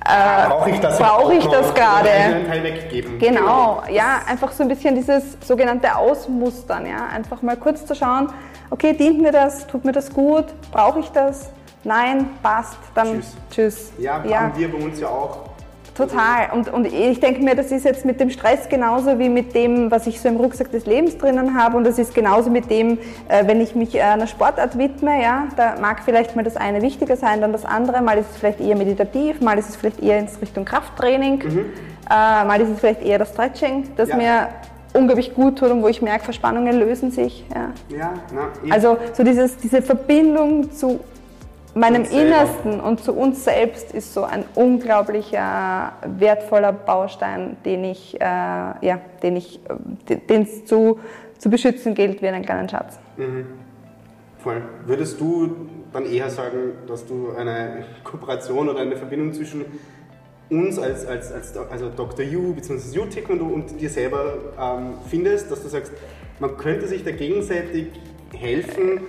äh, 0.04 0.48
brauche 0.48 0.70
ich 0.70 0.80
das, 0.80 0.98
brauch 0.98 1.30
ich 1.30 1.46
das 1.46 1.72
gerade? 1.74 2.08
Genau, 3.20 3.40
genau, 3.40 3.82
ja, 3.90 4.20
einfach 4.28 4.50
so 4.50 4.64
ein 4.64 4.68
bisschen 4.68 4.96
dieses 4.96 5.36
sogenannte 5.46 5.96
Ausmustern, 5.96 6.86
ja, 6.86 7.06
einfach 7.14 7.40
mal 7.42 7.56
kurz 7.56 7.86
zu 7.86 7.94
schauen, 7.94 8.28
okay, 8.70 8.94
dient 8.94 9.20
mir 9.22 9.30
das, 9.30 9.66
tut 9.66 9.84
mir 9.84 9.92
das 9.92 10.12
gut, 10.12 10.46
brauche 10.72 10.98
ich 11.00 11.08
das? 11.10 11.50
Nein, 11.84 12.30
passt, 12.42 12.78
dann 12.94 13.20
tschüss. 13.20 13.36
tschüss. 13.50 13.92
Ja, 13.98 14.24
ja, 14.24 14.40
haben 14.40 14.58
wir 14.58 14.72
bei 14.72 14.78
uns 14.78 15.00
ja 15.00 15.08
auch 15.08 15.51
Total. 15.94 16.50
Und, 16.52 16.72
und 16.72 16.86
ich 16.86 17.20
denke 17.20 17.42
mir, 17.42 17.54
das 17.54 17.70
ist 17.70 17.84
jetzt 17.84 18.04
mit 18.04 18.18
dem 18.18 18.30
Stress 18.30 18.68
genauso 18.68 19.18
wie 19.18 19.28
mit 19.28 19.54
dem, 19.54 19.90
was 19.90 20.06
ich 20.06 20.20
so 20.20 20.28
im 20.28 20.36
Rucksack 20.36 20.70
des 20.70 20.86
Lebens 20.86 21.18
drinnen 21.18 21.54
habe. 21.58 21.76
Und 21.76 21.84
das 21.84 21.98
ist 21.98 22.14
genauso 22.14 22.50
mit 22.50 22.70
dem, 22.70 22.98
äh, 23.28 23.46
wenn 23.46 23.60
ich 23.60 23.74
mich 23.74 24.00
einer 24.00 24.26
Sportart 24.26 24.78
widme. 24.78 25.22
Ja, 25.22 25.48
da 25.56 25.74
mag 25.80 26.00
vielleicht 26.04 26.34
mal 26.34 26.44
das 26.44 26.56
eine 26.56 26.80
wichtiger 26.80 27.16
sein, 27.16 27.42
dann 27.42 27.52
das 27.52 27.64
andere. 27.64 28.00
Mal 28.00 28.18
ist 28.18 28.30
es 28.30 28.36
vielleicht 28.38 28.60
eher 28.60 28.76
meditativ, 28.76 29.40
mal 29.40 29.58
ist 29.58 29.68
es 29.68 29.76
vielleicht 29.76 30.02
eher 30.02 30.18
in 30.18 30.28
Richtung 30.40 30.64
Krafttraining, 30.64 31.42
mhm. 31.44 31.58
äh, 32.10 32.44
mal 32.44 32.60
ist 32.60 32.70
es 32.70 32.80
vielleicht 32.80 33.02
eher 33.02 33.18
das 33.18 33.30
Stretching, 33.30 33.88
das 33.96 34.08
ja. 34.08 34.16
mir 34.16 34.48
unglaublich 34.94 35.34
gut 35.34 35.58
tut 35.58 35.70
und 35.70 35.82
wo 35.82 35.88
ich 35.88 36.02
merke, 36.02 36.24
Verspannungen 36.24 36.78
lösen 36.78 37.10
sich. 37.10 37.44
Ja. 37.54 37.72
ja 37.96 38.12
na, 38.34 38.72
also 38.72 38.98
so 39.12 39.24
dieses, 39.24 39.56
diese 39.56 39.82
Verbindung 39.82 40.72
zu 40.72 41.00
meinem 41.74 42.04
Innersten 42.04 42.80
und 42.80 43.02
zu 43.02 43.14
uns 43.14 43.44
selbst 43.44 43.92
ist 43.92 44.12
so 44.12 44.24
ein 44.24 44.44
unglaublicher 44.54 45.92
wertvoller 46.18 46.72
Baustein, 46.72 47.56
den 47.64 47.84
ich, 47.84 48.20
äh, 48.20 48.24
ja, 48.24 49.00
den 49.22 49.36
ich, 49.36 49.60
den 50.28 50.42
es 50.42 50.64
zu, 50.64 51.00
zu 51.38 51.50
beschützen 51.50 51.94
gilt 51.94 52.22
wie 52.22 52.28
einen 52.28 52.44
kleinen 52.44 52.68
Schatz. 52.68 52.98
Mhm. 53.16 53.46
Voll. 54.38 54.62
Würdest 54.86 55.20
du 55.20 55.56
dann 55.92 56.04
eher 56.04 56.28
sagen, 56.28 56.72
dass 56.86 57.06
du 57.06 57.30
eine 57.36 57.84
Kooperation 58.04 58.68
oder 58.68 58.80
eine 58.80 58.96
Verbindung 58.96 59.32
zwischen 59.32 59.64
uns 60.50 60.78
als, 60.78 61.06
als, 61.06 61.32
als 61.32 61.56
also 61.56 61.88
Dr. 61.88 62.24
Yu 62.24 62.52
bzw. 62.52 62.94
Yu 62.94 63.04
Taekwondo 63.06 63.46
und 63.46 63.80
dir 63.80 63.88
selber 63.88 64.34
ähm, 64.60 64.94
findest, 65.08 65.50
dass 65.50 65.62
du 65.62 65.68
sagst, 65.68 65.92
man 66.40 66.56
könnte 66.56 66.86
sich 66.88 67.04
da 67.04 67.12
gegenseitig 67.12 67.86
helfen, 68.36 69.00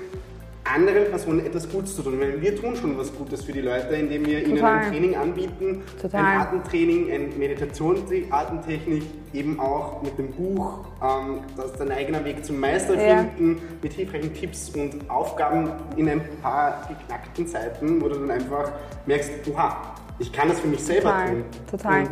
anderen 0.63 1.09
Personen 1.09 1.45
etwas 1.45 1.69
Gutes 1.69 1.95
zu 1.95 2.03
tun. 2.03 2.19
Weil 2.19 2.41
wir 2.41 2.55
tun 2.55 2.75
schon 2.75 2.97
was 2.97 3.13
Gutes 3.13 3.43
für 3.43 3.51
die 3.51 3.61
Leute, 3.61 3.95
indem 3.95 4.25
wir 4.25 4.45
ihnen 4.45 4.63
ein 4.63 4.89
Training 4.89 5.15
anbieten, 5.15 5.81
Total. 6.01 6.23
ein 6.23 6.41
Atemtraining, 6.41 7.11
eine 7.11 7.27
Meditationsatemtechnik, 7.27 9.03
eben 9.33 9.59
auch 9.59 10.01
mit 10.01 10.17
dem 10.17 10.31
Buch, 10.31 10.85
ähm, 11.01 11.39
das 11.57 11.71
ist 11.71 11.79
dein 11.79 11.91
eigener 11.91 12.23
Weg 12.23 12.45
zum 12.45 12.59
Meister 12.59 12.97
finden, 12.97 13.57
ja. 13.57 13.61
mit 13.81 13.93
hilfreichen 13.93 14.33
Tipps 14.33 14.69
und 14.69 15.09
Aufgaben 15.09 15.71
in 15.97 16.09
ein 16.09 16.21
paar 16.41 16.87
geknackten 16.87 17.47
Seiten, 17.47 18.01
wo 18.01 18.07
du 18.07 18.15
dann 18.15 18.31
einfach 18.31 18.71
merkst, 19.05 19.31
oha, 19.51 19.95
ich 20.19 20.31
kann 20.31 20.49
das 20.49 20.59
für 20.59 20.67
mich 20.67 20.83
selber 20.83 21.09
Total. 21.09 21.27
tun. 21.29 21.43
Total. 21.69 22.01
Und 22.01 22.09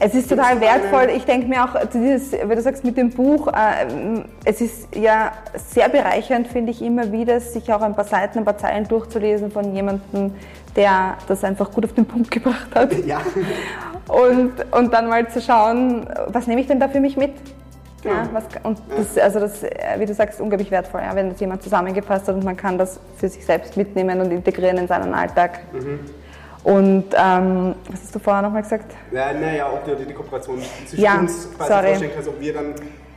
es 0.00 0.14
ist 0.14 0.28
total 0.28 0.60
wertvoll. 0.60 1.08
Ich 1.16 1.24
denke 1.24 1.48
mir 1.48 1.64
auch, 1.64 1.74
dieses, 1.92 2.32
wenn 2.32 2.50
du 2.50 2.60
sagst 2.60 2.84
mit 2.84 2.96
dem 2.96 3.10
Buch, 3.10 3.48
äh, 3.48 4.22
es 4.44 4.60
ist 4.60 4.94
ja 4.94 5.32
sehr 5.54 5.88
bereichernd, 5.88 6.48
finde 6.48 6.70
ich 6.70 6.82
immer 6.82 7.10
wieder, 7.10 7.40
sich 7.40 7.72
auch 7.72 7.82
ein 7.82 7.94
paar 7.94 8.04
Seiten, 8.04 8.38
ein 8.38 8.44
paar 8.44 8.58
Zeilen 8.58 8.86
durchzulesen 8.86 9.50
von 9.50 9.74
jemandem, 9.74 10.34
der 10.76 11.16
das 11.26 11.42
einfach 11.44 11.70
gut 11.72 11.84
auf 11.84 11.94
den 11.94 12.06
Punkt 12.06 12.30
gebracht 12.30 12.68
hat. 12.74 12.92
Ja. 13.04 13.20
Und, 14.08 14.52
und 14.70 14.92
dann 14.92 15.08
mal 15.08 15.28
zu 15.28 15.40
schauen, 15.40 16.08
was 16.28 16.46
nehme 16.46 16.60
ich 16.60 16.66
denn 16.66 16.80
da 16.80 16.88
für 16.88 17.00
mich 17.00 17.16
mit? 17.16 17.32
Ja, 18.04 18.10
ja 18.10 18.28
was, 18.32 18.44
und 18.62 18.78
das, 18.96 19.18
also 19.18 19.40
das, 19.40 19.62
wie 19.98 20.06
du 20.06 20.14
sagst, 20.14 20.40
unglaublich 20.40 20.70
wertvoll, 20.70 21.02
ja, 21.02 21.14
wenn 21.14 21.30
das 21.30 21.40
jemand 21.40 21.62
zusammengefasst 21.62 22.28
hat 22.28 22.34
und 22.34 22.44
man 22.44 22.56
kann 22.56 22.78
das 22.78 23.00
für 23.16 23.28
sich 23.28 23.44
selbst 23.44 23.76
mitnehmen 23.76 24.20
und 24.20 24.30
integrieren 24.30 24.78
in 24.78 24.86
seinen 24.86 25.12
Alltag. 25.14 25.60
Mhm. 25.72 26.00
Und 26.64 27.04
ähm, 27.14 27.74
was 27.90 28.02
hast 28.02 28.14
du 28.14 28.18
vorher 28.18 28.42
nochmal 28.42 28.62
gesagt? 28.62 28.94
Ja, 29.12 29.32
naja, 29.32 29.70
ob 29.72 29.84
du 29.84 29.96
die 29.96 30.12
Kooperation 30.12 30.60
zwischen 30.86 31.02
ja, 31.02 31.18
uns 31.18 31.48
quasi 31.56 31.72
sorry. 31.72 31.86
vorstellen 31.88 32.10
kannst, 32.14 32.28
ob 32.28 32.40
wir 32.40 32.52
dann 32.54 32.74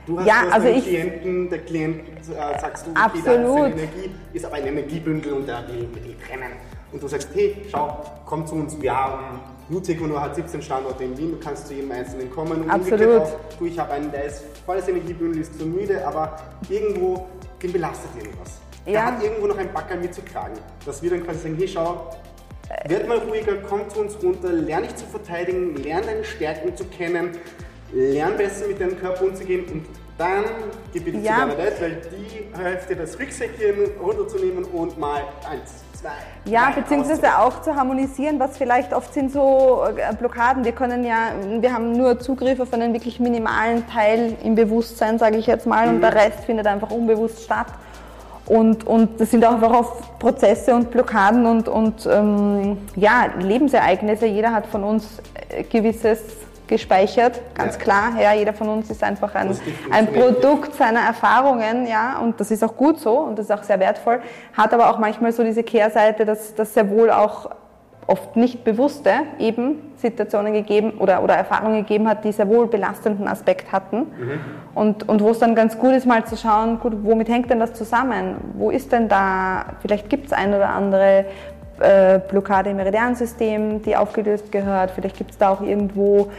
Du 0.07 0.19
hast, 0.19 0.27
ja, 0.27 0.45
du 0.45 0.53
also 0.53 0.67
ich, 0.67 0.83
Klienten, 0.83 1.49
der 1.49 1.59
Klient 1.59 1.99
äh, 1.99 2.59
sagst 2.59 2.87
du, 2.87 2.91
okay, 2.91 3.21
da 3.23 3.33
Energie, 3.67 4.09
ist 4.33 4.43
aber 4.45 4.55
ein 4.55 4.65
Energiebündel 4.65 5.33
und 5.33 5.47
der 5.47 5.67
will 5.67 5.87
mit 5.93 6.03
dir 6.03 6.19
trennen. 6.19 6.53
Und 6.91 7.03
du 7.03 7.07
sagst, 7.07 7.29
hey, 7.35 7.55
schau, 7.69 8.03
komm 8.25 8.47
zu 8.47 8.55
uns, 8.55 8.81
wir 8.81 8.97
haben 8.97 9.39
Nutaekono 9.69 10.19
hat 10.19 10.35
17 10.35 10.61
Standorte 10.61 11.03
in 11.03 11.17
Wien, 11.17 11.31
du 11.31 11.37
kannst 11.37 11.67
zu 11.67 11.73
jedem 11.73 11.91
Einzelnen 11.91 12.29
kommen. 12.29 12.63
Und 12.63 12.69
absolut. 12.69 13.21
Auch, 13.21 13.39
du, 13.57 13.65
ich 13.65 13.79
habe 13.79 13.93
einen, 13.93 14.11
der 14.11 14.25
ist 14.25 14.43
volles 14.65 14.87
Energiebündel, 14.87 15.41
ist 15.41 15.57
zu 15.57 15.65
müde, 15.65 16.05
aber 16.05 16.35
irgendwo, 16.67 17.27
den 17.63 17.71
belastet 17.71 18.09
irgendwas. 18.17 18.59
Ja. 18.85 18.91
Der 18.91 19.05
hat 19.05 19.23
irgendwo 19.23 19.47
noch 19.47 19.57
ein 19.57 19.71
Backer 19.71 19.95
mitzutragen. 19.95 20.57
Dass 20.85 21.01
wir 21.01 21.11
dann 21.11 21.23
quasi 21.23 21.39
sagen, 21.39 21.55
hey, 21.57 21.67
schau, 21.67 22.09
Werd 22.85 23.07
mal 23.07 23.17
ruhiger, 23.17 23.53
komm 23.67 23.89
zu 23.89 24.01
uns 24.01 24.21
runter, 24.21 24.49
lerne 24.49 24.87
dich 24.87 24.95
zu 24.95 25.05
verteidigen, 25.05 25.75
lerne 25.75 26.05
deine 26.07 26.23
Stärken 26.23 26.75
zu 26.75 26.85
kennen, 26.85 27.37
lerne 27.91 28.35
besser 28.35 28.67
mit 28.67 28.79
deinem 28.79 28.99
Körper 28.99 29.25
umzugehen 29.25 29.65
und 29.65 29.85
dann 30.17 30.45
gib 30.93 31.05
bitte 31.05 31.17
ja. 31.17 31.33
zu 31.33 31.39
deiner 31.39 31.55
Leute, 31.55 31.81
weil 31.81 32.01
die 32.11 32.61
hilft 32.63 32.89
dir 32.89 32.95
das 32.95 33.19
Rücksäckchen 33.19 33.91
runterzunehmen 34.01 34.65
und 34.65 34.97
mal 34.99 35.23
eins, 35.49 35.83
zwei. 35.99 36.09
Ja, 36.45 36.71
beziehungsweise 36.71 37.39
auch 37.39 37.61
zu 37.61 37.75
harmonisieren, 37.75 38.39
was 38.39 38.57
vielleicht 38.57 38.93
oft 38.93 39.13
sind 39.13 39.31
so 39.31 39.83
äh, 39.95 40.13
Blockaden. 40.15 40.63
Wir 40.63 40.73
können 40.73 41.03
ja, 41.03 41.33
wir 41.59 41.73
haben 41.73 41.93
nur 41.93 42.19
Zugriff 42.19 42.59
auf 42.59 42.71
einen 42.73 42.93
wirklich 42.93 43.19
minimalen 43.19 43.87
Teil 43.87 44.37
im 44.43 44.55
Bewusstsein, 44.55 45.17
sage 45.17 45.37
ich 45.37 45.47
jetzt 45.47 45.65
mal, 45.65 45.87
mhm. 45.87 45.95
und 45.95 46.01
der 46.01 46.13
Rest 46.13 46.45
findet 46.45 46.67
einfach 46.67 46.91
unbewusst 46.91 47.43
statt. 47.43 47.67
Und, 48.51 48.85
und 48.85 49.21
das 49.21 49.31
sind 49.31 49.45
auch 49.45 49.53
einfach 49.53 49.71
oft 49.71 50.19
Prozesse 50.19 50.75
und 50.75 50.91
Blockaden 50.91 51.45
und, 51.45 51.69
und 51.69 52.05
ähm, 52.05 52.79
ja, 52.97 53.27
Lebensereignisse. 53.39 54.25
Jeder 54.25 54.51
hat 54.51 54.67
von 54.67 54.83
uns 54.83 55.21
äh, 55.47 55.63
gewisses 55.63 56.19
gespeichert, 56.67 57.39
ganz 57.53 57.75
ja. 57.75 57.81
klar. 57.81 58.21
Ja, 58.21 58.33
jeder 58.33 58.51
von 58.51 58.67
uns 58.67 58.89
ist 58.89 59.05
einfach 59.05 59.35
ein, 59.35 59.57
ein 59.89 60.11
Produkt 60.11 60.75
seiner 60.75 60.99
Erfahrungen, 60.99 61.87
ja, 61.87 62.19
und 62.19 62.41
das 62.41 62.51
ist 62.51 62.61
auch 62.61 62.75
gut 62.75 62.99
so 62.99 63.19
und 63.19 63.39
das 63.39 63.45
ist 63.45 63.51
auch 63.53 63.63
sehr 63.63 63.79
wertvoll. 63.79 64.19
Hat 64.51 64.73
aber 64.73 64.89
auch 64.89 64.99
manchmal 64.99 65.31
so 65.31 65.45
diese 65.45 65.63
Kehrseite, 65.63 66.25
dass 66.25 66.53
das 66.53 66.73
sehr 66.73 66.89
wohl 66.89 67.09
auch 67.09 67.51
oft 68.11 68.35
nicht 68.35 68.65
bewusste 68.65 69.11
eben 69.39 69.93
Situationen 69.95 70.51
gegeben 70.51 70.91
oder, 70.99 71.23
oder 71.23 71.35
Erfahrungen 71.35 71.77
gegeben 71.77 72.09
hat, 72.09 72.25
die 72.25 72.33
sehr 72.33 72.49
wohl 72.49 72.67
belastenden 72.67 73.27
Aspekt 73.27 73.71
hatten. 73.71 73.99
Mhm. 73.99 74.39
Und, 74.75 75.07
und 75.07 75.21
wo 75.21 75.29
es 75.29 75.39
dann 75.39 75.55
ganz 75.55 75.77
gut 75.77 75.91
ist, 75.91 76.05
mal 76.05 76.25
zu 76.25 76.35
schauen, 76.35 76.79
gut, 76.79 76.93
womit 77.03 77.29
hängt 77.29 77.49
denn 77.49 77.59
das 77.59 77.73
zusammen? 77.73 78.35
Wo 78.55 78.69
ist 78.69 78.91
denn 78.91 79.07
da, 79.07 79.65
vielleicht 79.81 80.09
gibt 80.09 80.27
es 80.27 80.33
ein 80.33 80.53
oder 80.53 80.69
andere 80.69 81.25
äh, 81.81 82.19
Blockade 82.29 82.69
im 82.69 82.77
Meridiansystem, 82.77 83.81
die 83.81 83.95
aufgelöst 83.95 84.51
gehört. 84.51 84.91
Vielleicht 84.91 85.17
gibt 85.17 85.31
es 85.31 85.37
da 85.37 85.49
auch 85.49 85.61
irgendwo 85.61 86.31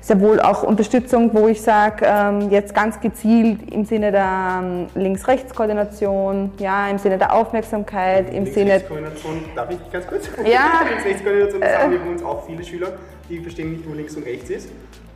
sehr 0.00 0.20
wohl 0.20 0.40
auch 0.40 0.62
Unterstützung, 0.62 1.30
wo 1.34 1.48
ich 1.48 1.60
sage, 1.60 2.06
ähm, 2.06 2.50
jetzt 2.50 2.74
ganz 2.74 3.00
gezielt 3.00 3.70
im 3.70 3.84
Sinne 3.84 4.10
der 4.10 4.60
ähm, 4.62 4.86
Links-Rechts-Koordination, 4.94 6.52
ja, 6.58 6.88
im 6.88 6.98
Sinne 6.98 7.18
der 7.18 7.34
Aufmerksamkeit, 7.34 8.28
im 8.28 8.44
Links 8.44 8.54
Sinne... 8.54 8.70
Links-Rechts-Koordination, 8.70 9.44
darf 9.54 9.70
ich 9.70 9.92
ganz 9.92 10.06
kurz? 10.06 10.28
Ja. 10.44 10.80
Links-Rechts-Koordination, 10.88 11.60
das 11.60 11.70
äh, 11.70 11.76
haben 11.76 11.92
wir 11.92 11.98
bei 12.00 12.10
uns 12.10 12.22
auch 12.22 12.46
viele 12.46 12.64
Schüler, 12.64 12.92
die 13.28 13.40
verstehen 13.40 13.72
nicht, 13.72 13.88
wo 13.88 13.94
links 13.94 14.16
und 14.16 14.24
rechts 14.24 14.50
ist. 14.50 14.70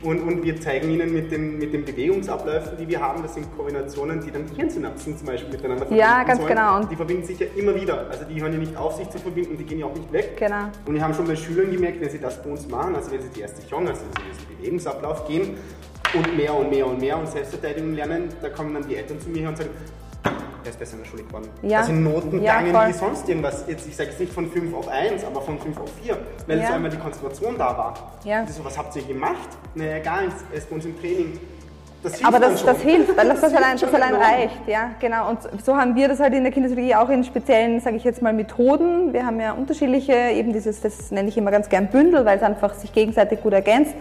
Und, 0.05 0.21
und 0.21 0.43
wir 0.43 0.61
zeigen 0.61 0.91
Ihnen 0.91 1.11
mit 1.11 1.31
den, 1.31 1.57
mit 1.57 1.73
den 1.73 1.83
Bewegungsabläufen, 1.83 2.77
die 2.77 2.87
wir 2.87 3.01
haben, 3.01 3.23
das 3.23 3.33
sind 3.33 3.47
Kombinationen, 3.57 4.21
die 4.23 4.29
dann 4.29 4.45
Hirnsynapsen 4.55 5.17
zum 5.17 5.25
Beispiel 5.25 5.51
miteinander 5.51 5.85
verbinden 5.87 5.99
Ja, 5.99 6.23
ganz 6.23 6.39
sollen. 6.39 6.49
genau. 6.53 6.75
Und 6.77 6.91
die 6.91 6.95
verbinden 6.95 7.25
sich 7.25 7.39
ja 7.39 7.47
immer 7.55 7.73
wieder. 7.73 8.07
Also 8.11 8.23
die 8.25 8.39
hören 8.39 8.53
ja 8.53 8.59
nicht 8.59 8.77
auf, 8.77 8.95
sich 8.97 9.09
zu 9.09 9.17
verbinden, 9.17 9.57
die 9.57 9.63
gehen 9.63 9.79
ja 9.79 9.87
auch 9.87 9.95
nicht 9.95 10.13
weg. 10.13 10.37
Genau. 10.37 10.65
Und 10.85 10.93
wir 10.93 11.01
haben 11.01 11.15
schon 11.15 11.25
bei 11.25 11.35
Schülern 11.35 11.71
gemerkt, 11.71 11.99
wenn 12.01 12.09
sie 12.11 12.19
das 12.19 12.41
bei 12.43 12.51
uns 12.51 12.67
machen, 12.69 12.95
also 12.95 13.09
wenn 13.11 13.21
sie 13.21 13.29
die 13.29 13.41
erste 13.41 13.67
Chong, 13.67 13.87
also 13.87 14.01
diesen 14.31 14.57
Bewegungsablauf 14.57 15.27
gehen 15.27 15.57
und 16.13 16.37
mehr 16.37 16.53
und 16.53 16.69
mehr 16.69 16.85
und 16.85 17.01
mehr 17.01 17.17
und 17.17 17.27
Selbstverteidigung 17.27 17.95
lernen, 17.95 18.29
da 18.43 18.49
kommen 18.49 18.75
dann 18.75 18.87
die 18.87 18.95
Eltern 18.97 19.19
zu 19.19 19.29
mir 19.29 19.49
und 19.49 19.57
sagen, 19.57 19.71
er 20.65 20.71
ist 20.71 20.79
besser 20.79 20.93
in 20.93 20.99
der 21.03 21.09
Schule 21.09 21.23
geworden. 21.23 21.49
Ja. 21.61 21.83
Sind 21.83 22.03
Noten 22.03 22.41
Ja, 22.41 22.59
gegangen 22.61 22.73
voll. 22.75 22.87
wie 22.87 22.93
sonst 22.93 23.29
irgendwas. 23.29 23.65
Jetzt, 23.67 23.87
ich 23.87 23.95
sage 23.95 24.09
jetzt 24.09 24.19
nicht 24.19 24.33
von 24.33 24.49
5 24.49 24.73
auf 24.75 24.87
1, 24.87 25.23
aber 25.23 25.41
von 25.41 25.59
5 25.59 25.79
auf 25.79 25.89
4, 26.03 26.17
weil 26.47 26.59
Ja. 26.59 26.67
so 26.67 26.73
einmal 26.73 26.91
die 26.91 26.97
Konzentration 26.97 27.57
da 27.57 27.77
war. 27.77 27.93
Ja. 28.23 28.41
Und 28.41 28.49
so, 28.49 28.65
was 28.65 28.77
habt 28.77 28.95
ihr 28.95 29.03
gemacht? 29.03 29.49
Naja, 29.75 29.99
gar 29.99 30.21
nichts. 30.23 30.43
Er 30.51 30.57
ist 30.57 30.69
bei 30.69 30.75
uns 30.75 30.85
im 30.85 30.99
Training. 30.99 31.39
Das 32.03 32.13
hilft 32.13 32.25
Aber 32.27 32.39
das, 32.39 32.63
das 32.63 32.81
hilft, 32.81 33.17
weil 33.17 33.27
das, 33.29 33.41
das, 33.41 33.49
hilft 33.51 33.63
allein, 33.63 33.77
das 33.79 33.93
allein 33.93 34.13
reicht, 34.13 34.67
ja, 34.67 34.91
genau. 34.99 35.29
Und 35.29 35.39
so 35.65 35.75
haben 35.75 35.95
wir 35.95 36.07
das 36.07 36.19
halt 36.19 36.35
in 36.35 36.43
der 36.43 36.51
Kinesiologie 36.51 36.93
auch 36.93 37.09
in 37.09 37.23
speziellen, 37.23 37.79
sage 37.79 37.95
ich 37.95 38.03
jetzt 38.03 38.21
mal, 38.21 38.31
Methoden. 38.31 39.11
Wir 39.11 39.25
haben 39.25 39.39
ja 39.39 39.53
unterschiedliche, 39.53 40.13
eben 40.13 40.53
dieses, 40.53 40.81
das 40.81 41.09
nenne 41.09 41.29
ich 41.29 41.37
immer 41.37 41.49
ganz 41.49 41.67
gern 41.67 41.87
Bündel, 41.87 42.23
weil 42.25 42.37
es 42.37 42.43
einfach 42.43 42.75
sich 42.75 42.93
gegenseitig 42.93 43.41
gut 43.41 43.53
ergänzt. 43.53 43.95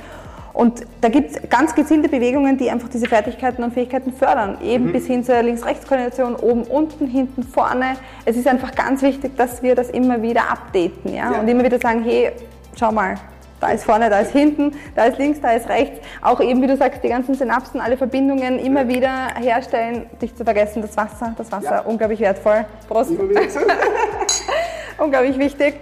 Und 0.55 0.83
da 1.01 1.09
gibt 1.09 1.33
es 1.33 1.51
ganz 1.51 1.75
gezielte 1.75 2.09
Bewegungen, 2.09 2.57
die 2.57 2.71
einfach 2.71 2.89
diese 2.89 3.07
Fertigkeiten 3.07 3.63
und 3.65 3.75
Fähigkeiten 3.75 4.13
fördern. 4.13 4.57
Mhm. 4.61 4.67
Eben 4.67 4.93
bis 4.93 5.07
hin 5.07 5.25
zur 5.25 5.43
Links-Rechts-Koordination, 5.43 6.37
oben, 6.37 6.63
unten, 6.63 7.09
hinten, 7.09 7.43
vorne. 7.43 7.97
Es 8.25 8.37
ist 8.37 8.47
einfach 8.47 8.73
ganz 8.75 9.03
wichtig, 9.03 9.37
dass 9.37 9.63
wir 9.65 9.75
das 9.75 9.91
immer 9.91 10.23
wieder 10.23 10.49
updaten, 10.51 11.13
ja, 11.13 11.33
Ja. 11.33 11.41
und 11.41 11.49
immer 11.49 11.65
wieder 11.65 11.81
sagen, 11.81 12.05
hey, 12.05 12.31
schau 12.79 12.93
mal, 12.93 13.17
da 13.61 13.71
ist 13.71 13.85
vorne, 13.85 14.09
da 14.11 14.21
ist 14.21 14.31
hinten, 14.33 14.73
da 14.95 15.07
ist 15.07 15.19
links, 15.19 15.41
da 15.41 15.51
ist 15.53 15.69
rechts. 15.69 15.99
Auch 16.23 16.41
eben, 16.41 16.63
wie 16.63 16.67
du 16.69 16.77
sagst, 16.77 17.03
die 17.03 17.09
ganzen 17.09 17.35
Synapsen, 17.35 17.81
alle 17.81 17.97
Verbindungen 17.97 18.59
immer 18.61 18.87
wieder 18.87 19.35
herstellen. 19.41 20.07
Nicht 20.21 20.39
zu 20.39 20.45
vergessen, 20.45 20.83
das 20.83 20.97
Wasser, 20.97 21.35
das 21.37 21.51
Wasser, 21.51 21.77
Ja. 21.77 21.81
unglaublich 21.81 22.21
wertvoll. 22.21 22.65
Prost, 22.89 23.11
unglaublich 24.99 25.39
wichtig. 25.39 25.75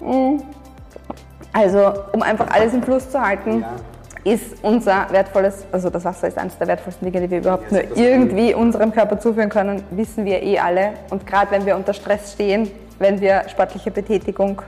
Mm. 0.00 0.38
Also, 1.52 1.92
um 2.12 2.22
einfach 2.22 2.48
alles 2.50 2.72
im 2.74 2.82
Fluss 2.82 3.08
zu 3.10 3.20
halten, 3.20 3.60
Ja. 3.60 4.32
ist 4.32 4.56
unser 4.62 5.06
wertvolles, 5.10 5.64
also 5.70 5.90
das 5.90 6.04
Wasser 6.04 6.28
ist 6.28 6.38
eines 6.38 6.56
der 6.58 6.66
wertvollsten 6.66 7.10
Dinge, 7.10 7.26
die 7.26 7.30
wir 7.30 7.38
überhaupt 7.38 7.70
nur 7.70 7.82
irgendwie 7.96 8.54
unserem 8.54 8.92
Körper 8.92 9.18
zuführen 9.18 9.50
können, 9.50 9.82
wissen 9.90 10.24
wir 10.24 10.42
eh 10.42 10.58
alle. 10.58 10.94
Und 11.10 11.26
gerade 11.26 11.50
wenn 11.50 11.66
wir 11.66 11.76
unter 11.76 11.92
Stress 11.92 12.32
stehen, 12.32 12.70
wenn 12.98 13.20
wir 13.20 13.42
sportliche 13.48 13.90
Betätigung 13.90 14.62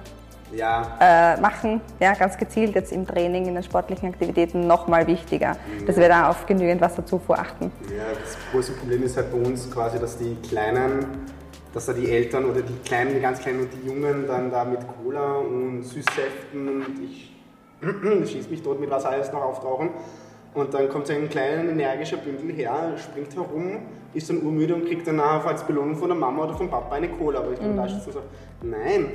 Ja, 0.52 0.86
äh, 1.00 1.40
machen, 1.40 1.80
ja, 2.00 2.14
ganz 2.14 2.36
gezielt 2.38 2.74
jetzt 2.76 2.92
im 2.92 3.06
Training, 3.06 3.46
in 3.46 3.54
den 3.54 3.62
sportlichen 3.64 4.08
Aktivitäten 4.08 4.66
noch 4.66 4.86
mal 4.86 5.06
wichtiger, 5.06 5.56
dass 5.86 5.96
wir 5.96 6.08
da 6.08 6.30
auf 6.30 6.46
genügend 6.46 6.80
Wasserzufuhr 6.80 7.38
achten. 7.38 7.72
Ja, 7.94 8.04
das 8.22 8.36
große 8.52 8.72
Problem 8.72 9.02
ist 9.02 9.16
halt 9.16 9.30
bei 9.32 9.38
uns 9.38 9.68
quasi, 9.70 9.98
dass 9.98 10.16
die 10.16 10.36
Kleinen, 10.48 11.04
dass 11.76 11.84
da 11.84 11.92
die 11.92 12.10
Eltern 12.10 12.46
oder 12.46 12.62
die 12.62 12.78
Kleinen, 12.86 13.12
die 13.14 13.20
ganz 13.20 13.38
Kleinen 13.38 13.60
und 13.60 13.68
die 13.70 13.86
Jungen 13.86 14.26
dann 14.26 14.50
da 14.50 14.64
mit 14.64 14.80
Cola 14.96 15.34
und 15.34 15.82
Süßsäften 15.82 16.68
und 16.68 16.86
ich 17.04 17.36
schieß 18.32 18.48
mich 18.48 18.62
tot 18.62 18.80
mit 18.80 18.88
was 18.88 19.04
alles 19.04 19.30
noch 19.30 19.42
auftauchen. 19.42 19.90
Und 20.54 20.72
dann 20.72 20.88
kommt 20.88 21.06
so 21.06 21.12
ein 21.12 21.28
kleiner, 21.28 21.70
energischer 21.70 22.16
Bündel 22.16 22.56
her, 22.56 22.94
springt 22.96 23.36
herum, 23.36 23.80
ist 24.14 24.30
dann 24.30 24.42
urmüde 24.42 24.74
und 24.74 24.86
kriegt 24.86 25.06
dann 25.06 25.16
nachher 25.16 25.48
als 25.48 25.64
Belohnung 25.64 25.96
von 25.96 26.08
der 26.08 26.16
Mama 26.16 26.44
oder 26.44 26.54
vom 26.54 26.70
Papa 26.70 26.94
eine 26.94 27.10
Cola. 27.10 27.40
Aber 27.40 27.52
ich 27.52 27.58
dann 27.58 27.76
da 27.76 27.86
sitze 27.86 28.06
und 28.06 28.12
so, 28.14 28.20
nein, 28.62 29.10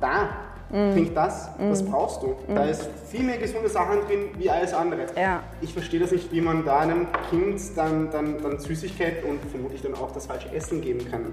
da, 0.00 0.28
trink 0.70 1.16
das, 1.16 1.50
das 1.58 1.84
brauchst 1.84 2.22
du. 2.22 2.36
Da 2.46 2.66
ist 2.66 2.88
viel 3.08 3.24
mehr 3.24 3.38
gesunde 3.38 3.68
Sachen 3.68 4.02
drin 4.06 4.28
wie 4.38 4.48
alles 4.48 4.72
andere. 4.72 5.06
Ja. 5.16 5.42
Ich 5.60 5.72
verstehe 5.72 5.98
das 5.98 6.12
nicht, 6.12 6.30
wie 6.30 6.40
man 6.40 6.64
da 6.64 6.78
einem 6.78 7.08
Kind 7.28 7.60
dann, 7.74 8.12
dann, 8.12 8.40
dann 8.40 8.60
Süßigkeit 8.60 9.24
und 9.24 9.40
vermutlich 9.50 9.82
dann 9.82 9.94
auch 9.94 10.12
das 10.12 10.26
falsche 10.26 10.54
Essen 10.54 10.80
geben 10.80 11.10
kann. 11.10 11.32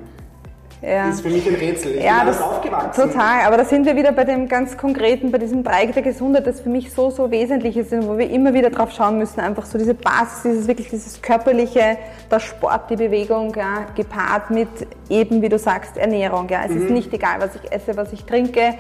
Ja. 0.82 1.06
Das 1.08 1.16
ist 1.18 1.22
für 1.22 1.30
mich 1.30 1.48
ein 1.48 1.54
Rätsel. 1.56 1.96
Ich 1.96 2.04
Ja, 2.04 2.20
bin 2.20 2.28
das 2.28 2.42
aufgewachsen. 2.42 3.04
total. 3.10 3.42
Aber 3.46 3.56
da 3.58 3.66
sind 3.66 3.86
wir 3.86 3.96
wieder 3.96 4.12
bei 4.12 4.24
dem 4.24 4.48
ganz 4.48 4.76
Konkreten, 4.78 5.32
bei 5.32 5.38
diesem 5.38 5.64
Dreieck 5.64 5.94
der 5.94 6.02
Gesundheit, 6.02 6.48
das 6.48 6.62
für 6.62 6.70
mich 6.70 6.92
so, 6.92 7.12
so 7.12 7.30
wesentlich 7.30 7.78
ist, 7.78 7.94
und 7.94 8.08
wo 8.08 8.18
wir 8.18 8.28
immer 8.32 8.54
wieder 8.56 8.72
drauf 8.72 8.92
schauen 8.92 9.20
müssen. 9.20 9.40
Einfach 9.42 9.66
so 9.66 9.78
diese 9.78 9.94
Basis, 9.94 10.42
dieses 10.44 10.68
wirklich 10.68 10.90
dieses 10.90 11.22
körperliche, 11.22 11.98
der 12.32 12.40
Sport, 12.40 12.90
die 12.90 12.96
Bewegung, 12.96 13.54
ja, 13.56 13.86
gepaart 13.96 14.50
mit 14.50 14.70
eben, 15.08 15.42
wie 15.44 15.50
du 15.50 15.60
sagst, 15.60 15.98
Ernährung. 15.98 16.50
Ja. 16.50 16.62
Es 16.66 16.72
ist 16.72 16.88
Mhm. 16.90 16.94
nicht 16.96 17.14
egal, 17.14 17.36
was 17.40 17.52
ich 17.56 17.72
esse, 17.72 17.96
was 17.96 18.12
ich 18.12 18.26
trinke, 18.26 18.74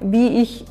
wie 0.00 0.42
ich 0.42 0.64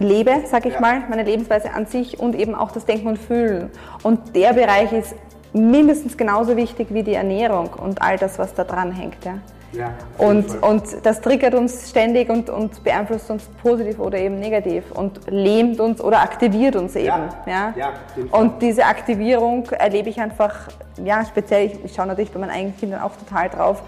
lebe, 0.00 0.32
sag 0.46 0.66
ich 0.66 0.74
Ja. 0.74 0.80
mal, 0.80 1.02
meine 1.08 1.22
Lebensweise 1.22 1.72
an 1.72 1.86
sich 1.86 2.18
und 2.18 2.34
eben 2.34 2.56
auch 2.56 2.72
das 2.72 2.84
Denken 2.84 3.06
und 3.06 3.18
Fühlen. 3.18 3.70
Und 4.02 4.34
der 4.34 4.54
Bereich 4.54 4.92
ist 4.92 5.14
mindestens 5.52 6.16
genauso 6.16 6.56
wichtig 6.56 6.88
wie 6.90 7.04
die 7.04 7.14
Ernährung 7.14 7.70
und 7.80 8.02
all 8.02 8.16
das, 8.16 8.40
was 8.40 8.54
da 8.54 8.64
dran 8.64 8.90
hängt. 8.90 9.24
Ja. 9.24 9.34
Ja, 9.72 9.94
Und, 10.18 10.62
und 10.62 10.82
das 11.04 11.20
triggert 11.20 11.54
uns 11.54 11.90
ständig 11.90 12.28
und, 12.28 12.50
und 12.50 12.82
beeinflusst 12.82 13.30
uns 13.30 13.44
positiv 13.62 14.00
oder 14.00 14.18
eben 14.18 14.40
negativ 14.40 14.90
und 14.92 15.20
lähmt 15.28 15.78
uns 15.78 16.00
oder 16.00 16.22
aktiviert 16.22 16.74
uns 16.74 16.96
eben. 16.96 17.06
Ja, 17.06 17.34
Ja, 17.46 17.74
ja. 17.76 17.92
Und 18.32 18.60
diese 18.62 18.84
Aktivierung 18.84 19.64
erlebe 19.70 20.08
ich 20.08 20.20
einfach, 20.20 20.68
ja, 21.04 21.24
speziell, 21.24 21.66
ich, 21.66 21.84
ich 21.84 21.94
schaue 21.94 22.06
natürlich 22.06 22.32
bei 22.32 22.40
meinen 22.40 22.50
eigenen 22.50 22.76
Kindern 22.76 23.02
auch 23.02 23.12
total 23.16 23.48
drauf. 23.48 23.82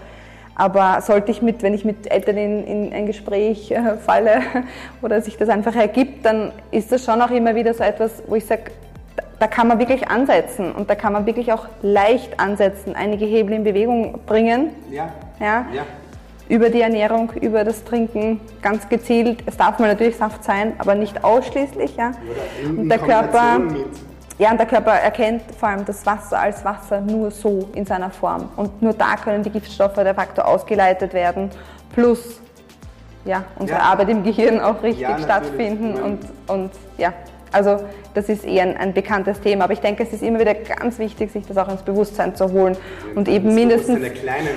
Aber 0.55 1.01
sollte 1.01 1.31
ich 1.31 1.41
mit, 1.41 1.63
wenn 1.63 1.73
ich 1.73 1.83
mit 1.83 2.09
Eltern 2.11 2.37
in, 2.37 2.63
in 2.65 2.93
ein 2.93 3.05
Gespräch 3.05 3.71
äh, 3.71 3.97
falle 3.97 4.41
oder 5.01 5.21
sich 5.21 5.37
das 5.37 5.49
einfach 5.49 5.75
ergibt, 5.75 6.25
dann 6.25 6.51
ist 6.71 6.91
das 6.91 7.03
schon 7.03 7.21
auch 7.21 7.31
immer 7.31 7.55
wieder 7.55 7.73
so 7.73 7.83
etwas, 7.83 8.23
wo 8.27 8.35
ich 8.35 8.45
sage, 8.45 8.71
da- 9.39 9.47
kann 9.47 9.67
man 9.67 9.79
wirklich 9.79 10.07
ansetzen 10.07 10.71
und 10.71 10.89
da 10.89 10.95
kann 10.95 11.13
man 11.13 11.25
wirklich 11.25 11.51
auch 11.53 11.67
leicht 11.81 12.39
ansetzen, 12.39 12.95
einige 12.95 13.25
Hebel 13.25 13.53
in 13.55 13.63
Bewegung 13.63 14.19
bringen. 14.25 14.69
ja, 14.91 15.09
Ja? 15.39 15.65
ja. 15.73 15.83
Über 16.49 16.69
die 16.69 16.81
Ernährung, 16.81 17.31
über 17.41 17.63
das 17.63 17.83
Trinken, 17.85 18.41
ganz 18.61 18.87
gezielt. 18.89 19.41
Es 19.45 19.55
darf 19.55 19.79
mal 19.79 19.87
natürlich 19.87 20.17
Saft 20.17 20.43
sein, 20.43 20.73
aber 20.77 20.93
nicht 20.93 21.23
ausschließlich. 21.23 21.95
Ja? 21.95 22.11
Und 22.67 22.89
der 22.89 22.99
Körper, 22.99 23.59
mit. 23.59 23.85
ja, 24.37 24.51
und 24.51 24.57
der 24.59 24.67
Körper 24.67 24.91
erkennt 24.91 25.41
vor 25.57 25.69
allem 25.69 25.85
das 25.85 26.05
Wasser 26.05 26.37
als 26.39 26.63
Wasser 26.65 26.99
nur 26.99 27.31
so 27.31 27.69
in 27.73 27.85
seiner 27.85 28.09
Form. 28.11 28.49
Und 28.57 28.81
nur 28.81 28.91
da 28.93 29.15
können 29.15 29.41
die 29.41 29.49
Giftstoffe 29.51 29.95
de 29.95 30.13
facto 30.13 30.41
ausgeleitet 30.41 31.13
werden. 31.13 31.49
Plus 31.93 32.41
ja, 33.23 33.45
unsere 33.57 33.79
Ja. 33.79 33.85
Arbeit 33.85 34.09
im 34.09 34.21
Gehirn 34.21 34.59
auch 34.59 34.83
richtig 34.83 35.07
Ja, 35.07 35.17
stattfinden. 35.17 35.93
Und, 35.95 36.19
und 36.47 36.71
ja, 36.97 37.13
also 37.53 37.77
das 38.13 38.29
ist 38.29 38.43
eher 38.45 38.63
ein, 38.63 38.75
ein 38.77 38.93
bekanntes 38.93 39.39
Thema. 39.39 39.63
Aber 39.63 39.73
ich 39.73 39.79
denke, 39.79 40.03
es 40.03 40.11
ist 40.11 40.21
immer 40.23 40.39
wieder 40.39 40.53
ganz 40.53 40.99
wichtig, 40.99 41.31
sich 41.31 41.45
das 41.45 41.57
auch 41.57 41.69
ins 41.69 41.81
Bewusstsein 41.83 42.35
zu 42.35 42.51
holen. 42.51 42.75
Und 43.15 43.27
eben 43.27 43.45
Das 43.45 43.55
mindestens 43.55 43.99
der 44.01 44.09
Kleinen 44.09 44.47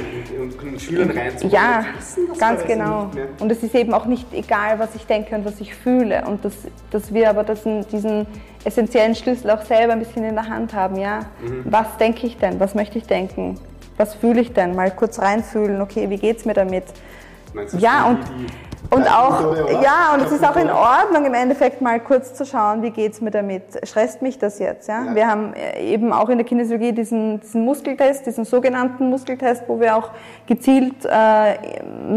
und, 0.41 0.63
und, 0.63 0.81
Schülern 0.81 1.11
reinzuholen. 1.11 1.51
ja, 1.55 1.85
das 1.97 2.17
ganz 2.39 2.65
genau. 2.65 3.11
Und 3.39 3.53
es 3.53 3.63
ist 3.63 3.75
eben 3.75 3.95
auch 3.95 4.07
nicht 4.07 4.27
egal, 4.33 4.79
was 4.79 4.95
ich 4.95 5.07
denke 5.07 5.35
und 5.37 5.45
was 5.45 5.61
ich 5.61 5.75
fühle. 5.75 6.25
Und 6.27 6.45
dass, 6.45 6.55
dass 6.91 7.15
wir 7.15 7.31
aber 7.31 7.45
diesen, 7.45 7.87
diesen 7.89 8.27
essentiellen 8.65 9.15
Schlüssel 9.15 9.51
auch 9.53 9.63
selber 9.63 9.93
ein 9.93 10.01
bisschen 10.01 10.25
in 10.25 10.35
der 10.35 10.49
Hand 10.49 10.75
haben. 10.75 10.97
Ja? 10.97 11.21
Mhm. 11.43 11.63
Was 11.67 11.97
denke 11.99 12.27
ich 12.27 12.37
denn? 12.39 12.59
Was 12.61 12.75
möchte 12.75 12.99
ich 12.99 13.05
denken? 13.07 13.59
Was 13.99 14.15
fühle 14.15 14.41
ich 14.41 14.53
denn? 14.53 14.75
Mal 14.75 14.91
kurz 14.91 15.19
reinfühlen, 15.21 15.81
okay, 15.81 16.11
wie 16.11 16.19
geht 16.19 16.39
es 16.39 16.45
mir 16.45 16.53
damit? 16.55 16.85
Meinst 17.55 17.73
du, 17.75 17.79
Ja, 17.79 18.05
die- 18.05 18.11
und, 18.11 18.19
die- 18.29 18.47
und 18.91 19.07
auch, 19.07 19.55
ja, 19.83 20.15
und 20.15 20.23
es 20.23 20.33
ist 20.33 20.45
auch 20.45 20.57
in? 20.57 20.71
Ordnung, 20.71 21.25
im 21.25 21.35
Endeffekt 21.35 21.81
mal 21.81 22.01
kurz 22.01 22.35
zu 22.35 22.45
schauen, 22.45 22.83
wie 22.83 22.91
geht's 22.91 23.21
mir 23.21 23.31
damit? 23.31 23.63
Stresst 23.83 24.23
mich 24.23 24.39
das 24.39 24.59
jetzt? 24.59 24.89
Ja? 24.89 25.05
Ja. 25.07 25.15
Wir 25.15 25.27
haben 25.27 25.55
äh, 25.55 25.83
eben 25.83 26.13
auch 26.13 26.29
in 26.29 26.39
der 26.39 26.47
Kinesiologie 26.47 26.93
diesen, 26.93 27.41
diesen 27.41 27.65
Muskeltest, 27.65 28.27
diesen 28.27 28.45
sogenannten 28.45 29.09
Muskeltest, 29.09 29.65
wo 29.69 29.81
wir 29.81 29.97
auch 29.97 30.11
gezielt 30.47 31.05
äh, 31.05 31.55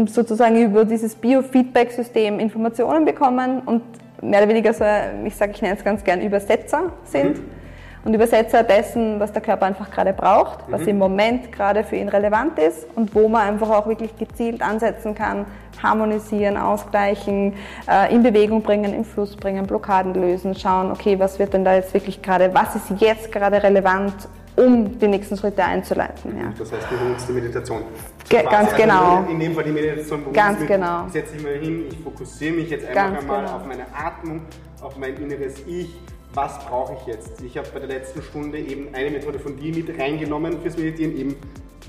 sozusagen 0.06 0.62
über 0.62 0.84
dieses 0.84 1.14
Biofeedback-System 1.14 2.38
Informationen 2.38 3.04
bekommen 3.04 3.62
und 3.64 3.82
mehr 4.22 4.40
oder 4.40 4.48
weniger 4.48 4.72
so, 4.72 4.84
ich 5.24 5.34
sage, 5.34 5.52
ich 5.52 5.62
nenne 5.62 5.76
es 5.76 5.84
ganz 5.84 6.04
gern 6.04 6.20
Übersetzer 6.20 6.92
sind. 7.04 7.38
Mhm. 7.38 7.59
Und 8.04 8.14
Übersetzer 8.14 8.62
dessen, 8.62 9.20
was 9.20 9.30
der 9.32 9.42
Körper 9.42 9.66
einfach 9.66 9.90
gerade 9.90 10.12
braucht, 10.14 10.60
was 10.68 10.82
Mhm. 10.82 10.88
im 10.88 10.98
Moment 10.98 11.52
gerade 11.52 11.84
für 11.84 11.96
ihn 11.96 12.08
relevant 12.08 12.58
ist 12.58 12.86
und 12.96 13.14
wo 13.14 13.28
man 13.28 13.42
einfach 13.48 13.68
auch 13.70 13.86
wirklich 13.86 14.16
gezielt 14.16 14.62
ansetzen 14.62 15.14
kann, 15.14 15.44
harmonisieren, 15.82 16.56
ausgleichen, 16.56 17.54
äh, 17.90 18.14
in 18.14 18.22
Bewegung 18.22 18.62
bringen, 18.62 18.94
im 18.94 19.04
Fluss 19.04 19.36
bringen, 19.36 19.66
Blockaden 19.66 20.14
lösen, 20.14 20.54
schauen, 20.54 20.90
okay, 20.90 21.18
was 21.18 21.38
wird 21.38 21.52
denn 21.52 21.64
da 21.64 21.74
jetzt 21.74 21.92
wirklich 21.92 22.22
gerade, 22.22 22.52
was 22.54 22.74
ist 22.76 22.90
jetzt 23.00 23.30
gerade 23.32 23.62
relevant, 23.62 24.14
um 24.56 24.98
die 24.98 25.06
nächsten 25.08 25.36
Schritte 25.36 25.62
einzuleiten. 25.64 26.36
Ja. 26.38 26.52
Das 26.58 26.72
heißt, 26.72 26.86
du 26.90 27.08
nutzt 27.08 27.28
die 27.28 27.32
Meditation. 27.32 27.82
Ge- 28.28 28.42
ganz 28.42 28.72
also 28.72 28.76
genau. 28.76 29.24
In 29.30 29.40
dem 29.40 29.54
Fall 29.54 29.64
die 29.64 29.70
Meditation. 29.72 30.22
wo 30.26 30.30
Ganz 30.32 30.54
ich 30.54 30.60
mit- 30.60 30.68
genau. 30.68 31.04
Ich 31.06 31.12
setze 31.12 31.34
mich 31.34 31.42
mal 31.44 31.52
hin, 31.54 31.84
ich 31.90 31.98
fokussiere 32.00 32.54
mich 32.56 32.68
jetzt 32.70 32.86
einfach 32.88 32.94
Ganz 33.04 33.20
einmal 33.20 33.40
genau. 33.42 33.56
auf 33.56 33.64
meine 33.66 33.84
Atmung, 33.94 34.42
auf 34.82 34.96
mein 34.96 35.16
inneres 35.16 35.54
Ich. 35.66 35.98
Was 36.34 36.58
brauche 36.64 36.96
ich 37.00 37.06
jetzt? 37.06 37.40
Ich 37.42 37.56
habe 37.58 37.68
bei 37.72 37.80
der 37.80 37.88
letzten 37.88 38.22
Stunde 38.22 38.58
eben 38.58 38.94
eine 38.94 39.10
Methode 39.10 39.38
von 39.38 39.56
dir 39.56 39.74
mit 39.74 39.98
reingenommen 39.98 40.60
fürs 40.62 40.76
Meditieren, 40.76 41.16
eben 41.16 41.36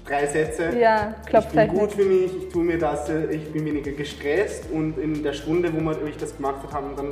drei 0.06 0.25
Sätze. 0.25 0.75
Ja, 0.80 1.15
Ich 1.67 1.67
bin 1.69 1.80
gut 1.80 1.91
für 1.91 2.06
mich, 2.06 2.36
ich 2.36 2.49
tue 2.49 2.63
mir 2.63 2.80
das, 2.80 3.08
ich 3.10 3.51
bin 3.51 3.65
weniger 3.65 3.91
gestresst 3.91 4.65
und 4.71 4.97
in 4.97 5.21
der 5.21 5.34
Stunde, 5.34 5.71
wo 5.71 5.80
wir, 5.80 6.08
ich 6.08 6.17
das 6.17 6.36
gemacht 6.36 6.58
habe, 6.63 6.73
haben 6.73 6.95
dann 6.95 7.12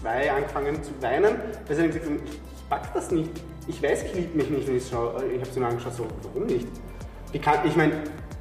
zwei 0.00 0.30
angefangen 0.30 0.82
zu 0.82 0.90
weinen, 1.00 1.36
weil 1.66 1.76
sie 1.76 1.82
dann 1.82 1.90
gesagt 1.90 2.06
haben, 2.06 2.20
ich, 2.24 2.32
ich 2.32 2.68
pack 2.68 2.92
das 2.92 3.10
nicht. 3.10 3.30
Ich 3.68 3.82
weiß, 3.82 4.04
ich 4.04 4.14
liebe 4.14 4.36
mich 4.36 4.50
nicht 4.50 4.68
und 4.68 4.76
ich, 4.76 4.86
ich 4.86 4.92
habe 4.92 5.50
sie 5.50 5.60
nur 5.60 5.68
angeschaut, 5.68 5.94
so, 5.94 6.06
warum 6.22 6.46
nicht? 6.46 6.68
Kann, 7.42 7.66
ich 7.66 7.76
meine, 7.76 7.92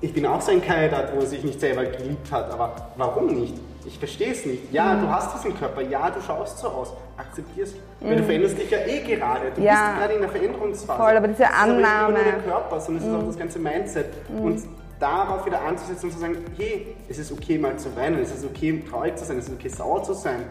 ich 0.01 0.13
bin 0.13 0.25
auch 0.25 0.41
so 0.41 0.51
ein 0.51 0.62
Kandidat, 0.62 1.15
wo 1.15 1.21
er 1.21 1.25
sich 1.25 1.43
nicht 1.43 1.60
selber 1.60 1.86
geliebt 1.86 2.31
hat, 2.31 2.51
aber 2.51 2.91
warum 2.97 3.27
nicht? 3.27 3.55
Ich 3.86 4.00
verstehe 4.00 4.32
es 4.32 4.45
nicht. 4.45 4.74
Ja, 4.74 4.93
mhm. 4.93 5.02
du 5.02 5.10
hast 5.10 5.36
diesen 5.36 5.58
Körper, 5.58 5.82
ja, 5.82 6.10
du 6.10 6.21
schaust 6.21 6.58
so 6.60 6.67
aus, 6.67 6.93
akzeptier 7.17 7.63
es. 7.63 7.74
Mhm. 7.74 7.80
Weil 8.02 8.15
du 8.17 8.24
veränderst 8.24 8.58
dich 8.58 8.71
ja 8.71 8.80
eh 8.80 9.02
gerade. 9.02 9.52
Du 9.56 9.62
ja. 9.62 9.74
bist 9.74 10.00
gerade 10.00 10.13
in 10.13 10.21
der 10.21 10.30
Veränderungsphase. 10.30 11.02
Voll, 11.02 11.17
aber 11.17 11.28
diese 11.28 11.48
Annahme. 11.48 11.80
Es 11.80 11.82
ist 11.82 11.88
aber 11.88 12.12
nicht 12.12 12.24
nur 12.24 12.34
der 12.34 12.52
Körper, 12.52 12.80
sondern 12.80 13.04
es 13.04 13.10
ist 13.10 13.15
auch 13.15 13.21
mhm. 13.21 13.28
das 13.28 13.38
ganze 13.38 13.60
Mindset. 13.60 14.30
Mhm. 14.30 14.41
Und 14.41 14.63
darauf 15.00 15.45
wieder 15.45 15.62
anzusetzen 15.62 16.06
und 16.06 16.12
zu 16.12 16.19
sagen, 16.19 16.38
hey, 16.58 16.95
es 17.10 17.17
ist 17.17 17.32
okay 17.32 17.58
mal 17.58 17.78
zu 17.78 17.95
weinen, 17.95 18.19
es 18.21 18.34
ist 18.34 18.45
okay 18.45 18.82
traurig 18.89 19.15
zu 19.17 19.26
sein, 19.26 19.38
es 19.38 19.48
ist 19.48 19.54
okay 19.54 19.69
sauer 19.69 20.04
zu 20.04 20.13
sein. 20.13 20.45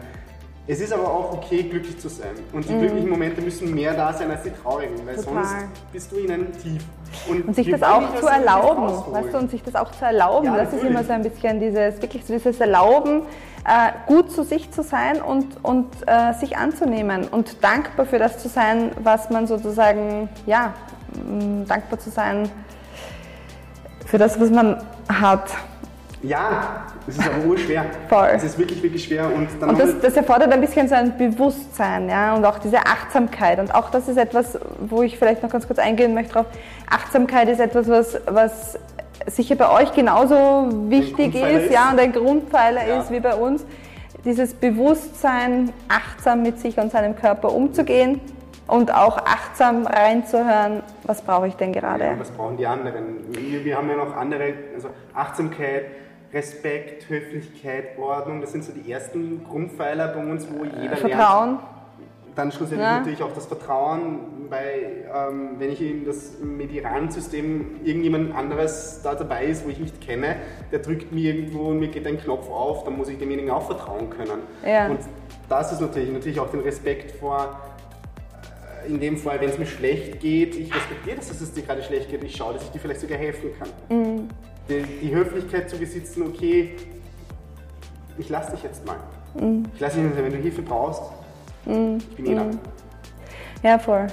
Es 0.67 0.79
ist 0.79 0.91
aber 0.91 1.07
auch 1.07 1.33
okay, 1.33 1.63
glücklich 1.63 1.99
zu 1.99 2.09
sein. 2.09 2.31
Und 2.51 2.67
die 2.67 2.73
mm. 2.73 2.79
glücklichen 2.79 3.09
Momente 3.09 3.41
müssen 3.41 3.73
mehr 3.73 3.93
da 3.93 4.11
sein 4.13 4.31
als 4.31 4.43
die 4.43 4.49
traurigen, 4.49 5.05
weil 5.05 5.15
Total. 5.15 5.45
sonst 5.45 5.55
bist 5.91 6.11
du 6.11 6.15
in 6.17 6.31
einem 6.31 6.51
Tief. 6.57 6.83
Und, 7.29 7.47
und 7.47 7.55
sich 7.55 7.69
das 7.69 7.83
auch 7.83 8.15
zu 8.15 8.25
erlauben, 8.25 9.13
weißt 9.13 9.33
du, 9.33 9.37
und 9.37 9.51
sich 9.51 9.61
das 9.61 9.75
auch 9.75 9.91
zu 9.91 10.03
erlauben, 10.03 10.47
ja, 10.47 10.57
das 10.57 10.71
natürlich. 10.71 10.83
ist 10.83 10.89
immer 10.89 11.03
so 11.03 11.13
ein 11.13 11.23
bisschen 11.23 11.59
dieses, 11.59 12.01
wirklich 12.01 12.25
so 12.25 12.33
dieses 12.33 12.59
Erlauben, 12.59 13.21
äh, 13.63 13.91
gut 14.07 14.31
zu 14.31 14.43
sich 14.43 14.71
zu 14.71 14.81
sein 14.81 15.21
und, 15.21 15.63
und 15.63 15.87
äh, 16.07 16.33
sich 16.33 16.57
anzunehmen 16.57 17.27
und 17.27 17.63
dankbar 17.63 18.07
für 18.07 18.17
das 18.17 18.39
zu 18.39 18.49
sein, 18.49 18.91
was 19.01 19.29
man 19.29 19.47
sozusagen, 19.47 20.29
ja, 20.45 20.73
dankbar 21.67 21.99
zu 21.99 22.09
sein 22.09 22.49
für 24.05 24.17
das, 24.17 24.39
was 24.39 24.49
man 24.49 24.83
hat. 25.07 25.49
Ja, 26.27 26.85
es 27.07 27.17
ist 27.17 27.27
aber 27.27 27.45
urschwer. 27.45 27.85
Voll. 28.09 28.29
Es 28.33 28.43
ist 28.43 28.57
wirklich, 28.57 28.81
wirklich 28.81 29.03
schwer. 29.03 29.31
Und, 29.33 29.47
dann 29.59 29.69
und 29.69 29.79
das, 29.79 29.99
das, 30.01 30.17
erfordert 30.17 30.51
ein 30.51 30.61
bisschen 30.61 30.87
so 30.87 30.95
ein 30.95 31.15
Bewusstsein 31.17 32.09
ja, 32.09 32.33
und 32.33 32.43
auch 32.45 32.57
diese 32.57 32.79
Achtsamkeit. 32.79 33.59
Und 33.59 33.73
auch 33.73 33.91
das 33.91 34.07
ist 34.07 34.17
etwas, 34.17 34.57
wo 34.79 35.03
ich 35.03 35.17
vielleicht 35.17 35.43
noch 35.43 35.51
ganz 35.51 35.67
kurz 35.67 35.79
eingehen 35.79 36.13
möchte 36.13 36.33
drauf. 36.33 36.45
Achtsamkeit 36.89 37.47
ist 37.49 37.59
etwas, 37.59 37.87
was, 37.87 38.17
was 38.25 38.79
sicher 39.27 39.55
bei 39.55 39.69
euch 39.69 39.93
genauso 39.93 40.89
wichtig 40.89 41.35
ist, 41.35 41.65
ist, 41.65 41.71
ja, 41.71 41.91
und 41.91 41.99
ein 41.99 42.11
Grundpfeiler 42.11 42.87
ja. 42.87 43.01
ist 43.01 43.11
wie 43.11 43.19
bei 43.19 43.35
uns. 43.35 43.63
Dieses 44.23 44.55
Bewusstsein, 44.55 45.71
achtsam 45.87 46.41
mit 46.41 46.59
sich 46.59 46.77
und 46.79 46.91
seinem 46.91 47.15
Körper 47.15 47.53
umzugehen 47.53 48.19
und 48.65 48.91
auch 48.91 49.17
achtsam 49.17 49.85
reinzuhören, 49.85 50.81
was 51.03 51.21
brauche 51.21 51.47
ich 51.47 51.55
denn 51.55 51.71
gerade? 51.71 52.05
Ja, 52.05 52.19
was 52.19 52.31
brauchen 52.31 52.57
die 52.57 52.65
anderen? 52.65 53.03
Wir, 53.29 53.63
wir 53.63 53.77
haben 53.77 53.89
ja 53.89 53.95
noch 53.95 54.15
andere, 54.15 54.53
also 54.73 54.89
Achtsamkeit, 55.13 55.85
Respekt, 56.35 57.09
Höflichkeit, 57.09 57.97
Ordnung, 57.97 58.41
das 58.41 58.51
sind 58.51 58.65
so 58.65 58.73
die 58.73 58.91
ersten 58.91 59.45
Grundpfeiler 59.45 60.09
bei 60.09 60.19
uns, 60.19 60.45
wo 60.51 60.65
jeder 60.65 60.97
Vertrauen. 60.97 61.49
lernt. 61.51 61.61
Dann 62.35 62.51
schlussendlich 62.51 62.85
ja. 62.85 62.97
natürlich 62.97 63.23
auch 63.23 63.33
das 63.33 63.45
Vertrauen, 63.45 64.49
weil 64.49 65.09
ähm, 65.15 65.51
wenn 65.57 65.71
ich 65.71 65.81
in 65.81 66.05
das 66.05 66.33
Mediterran-System 66.41 67.79
irgendjemand 67.85 68.35
anderes 68.35 68.99
da 69.01 69.15
dabei 69.15 69.45
ist, 69.45 69.65
wo 69.65 69.69
ich 69.69 69.79
nicht 69.79 70.01
kenne, 70.01 70.35
der 70.73 70.79
drückt 70.79 71.13
mir 71.13 71.33
irgendwo 71.33 71.69
und 71.69 71.79
mir 71.79 71.87
geht 71.87 72.05
ein 72.05 72.19
Knopf 72.19 72.49
auf, 72.49 72.83
dann 72.83 72.97
muss 72.97 73.07
ich 73.07 73.17
demjenigen 73.17 73.49
auch 73.51 73.65
vertrauen 73.67 74.09
können. 74.09 74.41
Ja. 74.65 74.87
Und 74.87 74.99
das 75.47 75.71
ist 75.71 75.79
natürlich, 75.79 76.11
natürlich 76.11 76.41
auch 76.41 76.51
den 76.51 76.59
Respekt 76.59 77.11
vor 77.11 77.57
äh, 78.83 78.89
in 78.89 78.99
dem 78.99 79.15
Fall, 79.15 79.39
wenn 79.39 79.49
es 79.49 79.57
mir 79.57 79.65
schlecht 79.65 80.19
geht, 80.19 80.55
ich 80.55 80.75
respektiere 80.75 81.15
das, 81.15 81.29
dass 81.29 81.39
es 81.39 81.53
dir 81.53 81.63
gerade 81.63 81.83
schlecht 81.83 82.09
geht, 82.09 82.21
ich 82.21 82.35
schaue, 82.35 82.55
dass 82.55 82.63
ich 82.63 82.71
dir 82.71 82.79
vielleicht 82.79 82.99
sogar 82.99 83.17
helfen 83.17 83.51
kann. 83.57 83.97
Mhm 83.97 84.29
die, 84.69 85.13
Höflichkeit 85.13 85.69
zu 85.69 85.77
besitzen, 85.77 86.23
okay, 86.23 86.75
ich 88.17 88.29
lasse 88.29 88.51
dich 88.51 88.63
jetzt 88.63 88.85
mal. 88.85 88.97
Mhm. 89.39 89.65
Ich 89.73 89.79
lasse 89.79 89.97
dich 89.97 90.05
nicht, 90.05 90.17
wenn 90.17 90.31
du 90.31 90.37
Hilfe 90.37 90.61
brauchst, 90.61 91.03
mhm. 91.65 91.97
ich 91.97 92.15
bin 92.15 92.25
eh 92.25 92.35
da. 92.35 92.43
Mhm. 92.43 92.59
Ja, 93.63 93.79
voll. 93.79 94.07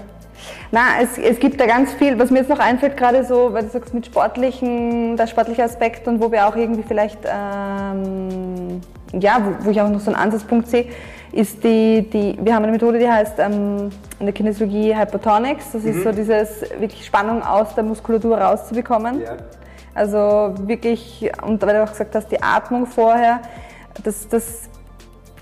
Na, 0.70 1.00
es, 1.00 1.18
es 1.18 1.38
gibt 1.38 1.60
da 1.60 1.66
ganz 1.66 1.92
viel, 1.92 2.18
was 2.18 2.30
mir 2.30 2.38
jetzt 2.38 2.48
noch 2.48 2.58
einfällt, 2.58 2.96
gerade 2.96 3.24
so, 3.24 3.52
weil 3.52 3.64
du 3.64 3.68
sagst, 3.68 3.94
mit 3.94 4.06
sportlichen, 4.06 5.16
der 5.16 5.26
sportliche 5.26 5.62
Aspekt 5.62 6.08
und 6.08 6.20
wo 6.20 6.32
wir 6.32 6.48
auch 6.48 6.56
irgendwie 6.56 6.82
vielleicht, 6.82 7.18
ähm, 7.24 8.80
ja, 9.12 9.40
wo, 9.44 9.66
wo, 9.66 9.70
ich 9.70 9.80
auch 9.80 9.88
noch 9.88 10.00
so 10.00 10.10
einen 10.10 10.20
Ansatzpunkt 10.20 10.68
sehe, 10.68 10.86
ist 11.32 11.62
die, 11.62 12.08
die, 12.10 12.38
wir 12.42 12.54
haben 12.54 12.62
eine 12.62 12.72
Methode, 12.72 12.98
die 12.98 13.08
heißt 13.08 13.38
ähm, 13.38 13.90
in 14.18 14.26
der 14.26 14.32
Kinesiologie 14.32 14.94
Hypertonics. 14.94 15.72
Das 15.72 15.82
mhm. 15.82 15.90
ist 15.90 16.02
so 16.02 16.12
dieses 16.12 16.62
wirklich 16.78 17.04
Spannung 17.04 17.42
aus 17.42 17.74
der 17.74 17.84
Muskulatur 17.84 18.38
rauszubekommen. 18.38 19.20
Ja. 19.20 19.36
Also 19.94 20.54
wirklich, 20.66 21.30
und 21.42 21.60
weil 21.62 21.74
du 21.74 21.84
auch 21.84 21.90
gesagt 21.90 22.14
hast, 22.14 22.28
die 22.28 22.42
Atmung 22.42 22.86
vorher, 22.86 23.40
das, 24.02 24.26
das, 24.28 24.70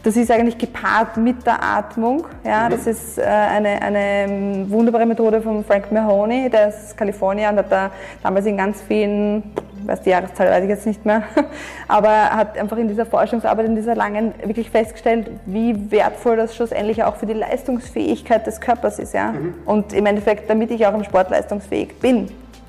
das 0.03 0.17
ist 0.17 0.31
eigentlich 0.31 0.59
gepaart 0.59 1.17
mit 1.19 1.47
der 1.47 1.63
Atmung. 1.63 2.27
Ja, 2.45 2.67
mhm. 2.67 2.73
Das 2.73 2.87
ist 2.87 3.19
äh, 3.19 3.23
eine, 3.23 3.81
eine 3.81 4.67
wunderbare 4.69 5.07
Methode 5.07 5.41
von 5.41 5.65
Frank 5.65 5.93
Mahoney, 5.93 6.51
der 6.51 6.71
ist 6.71 6.97
Kalifornier 6.97 7.51
und 7.51 7.59
hat 7.59 7.71
da 7.71 7.91
damals 8.23 8.47
in 8.47 8.57
ganz 8.57 8.83
vielen, 8.83 9.43
weiß 9.85 10.03
die 10.03 10.11
Jahreszahl 10.11 10.49
weiß 10.49 10.65
ich 10.65 10.71
jetzt 10.71 10.87
nicht 10.87 11.07
mehr, 11.07 11.23
aber 11.89 12.31
hat 12.31 12.59
einfach 12.59 12.79
in 12.79 12.89
dieser 12.89 13.07
Forschungsarbeit, 13.07 13.67
in 13.67 13.77
dieser 13.77 13.95
langen, 13.95 14.35
wirklich 14.45 14.69
festgestellt, 14.71 15.31
wie 15.47 15.93
wertvoll 15.93 16.37
das 16.37 16.57
schlussendlich 16.57 17.05
auch 17.05 17.17
für 17.17 17.27
die 17.27 17.35
Leistungsfähigkeit 17.35 18.47
des 18.49 18.61
Körpers 18.61 18.99
ist. 18.99 19.15
Ja? 19.15 19.31
Mhm. 19.31 19.55
Und 19.65 19.93
im 19.93 20.07
Endeffekt, 20.07 20.51
damit 20.51 20.73
ich 20.73 20.85
auch 20.87 20.95
im 20.95 21.05
Sport 21.05 21.31
leistungsfähig 21.31 22.01
bin. 22.01 22.29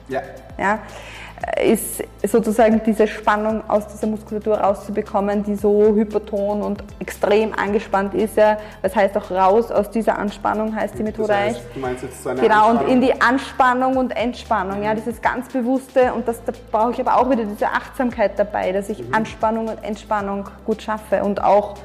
Ja. 0.09 0.21
ja? 0.59 0.79
Ist 1.63 2.03
sozusagen 2.23 2.81
diese 2.85 3.07
Spannung 3.07 3.63
aus 3.67 3.87
dieser 3.87 4.07
Muskulatur 4.07 4.57
rauszubekommen, 4.57 5.43
die 5.43 5.55
so 5.55 5.93
hyperton 5.95 6.61
und 6.61 6.83
extrem 6.99 7.53
angespannt 7.53 8.13
ist. 8.13 8.37
Ja. 8.37 8.57
Das 8.81 8.95
heißt 8.95 9.17
auch 9.17 9.31
raus 9.31 9.71
aus 9.71 9.89
dieser 9.89 10.17
Anspannung 10.17 10.75
heißt 10.75 10.97
die 10.99 11.03
Methode 11.03 11.29
das 11.29 11.37
heißt. 11.37 11.61
Du 11.73 11.79
meinst 11.79 12.03
jetzt 12.03 12.23
so 12.23 12.29
eine 12.29 12.41
Genau, 12.41 12.69
und 12.69 12.87
in 12.87 13.01
die 13.01 13.19
Anspannung 13.19 13.97
und 13.97 14.15
Entspannung, 14.15 14.79
mhm. 14.79 14.83
ja, 14.83 14.93
dieses 14.93 15.21
ganz 15.21 15.49
bewusste 15.49 16.13
und 16.13 16.27
das, 16.27 16.43
da 16.45 16.51
brauche 16.71 16.91
ich 16.91 16.99
aber 16.99 17.17
auch 17.17 17.29
wieder 17.29 17.43
diese 17.43 17.67
Achtsamkeit 17.67 18.37
dabei, 18.37 18.71
dass 18.71 18.89
ich 18.89 18.99
mhm. 18.99 19.13
Anspannung 19.13 19.67
und 19.67 19.83
Entspannung 19.83 20.47
gut 20.65 20.81
schaffe 20.81 21.23
und 21.23 21.43
auch 21.43 21.75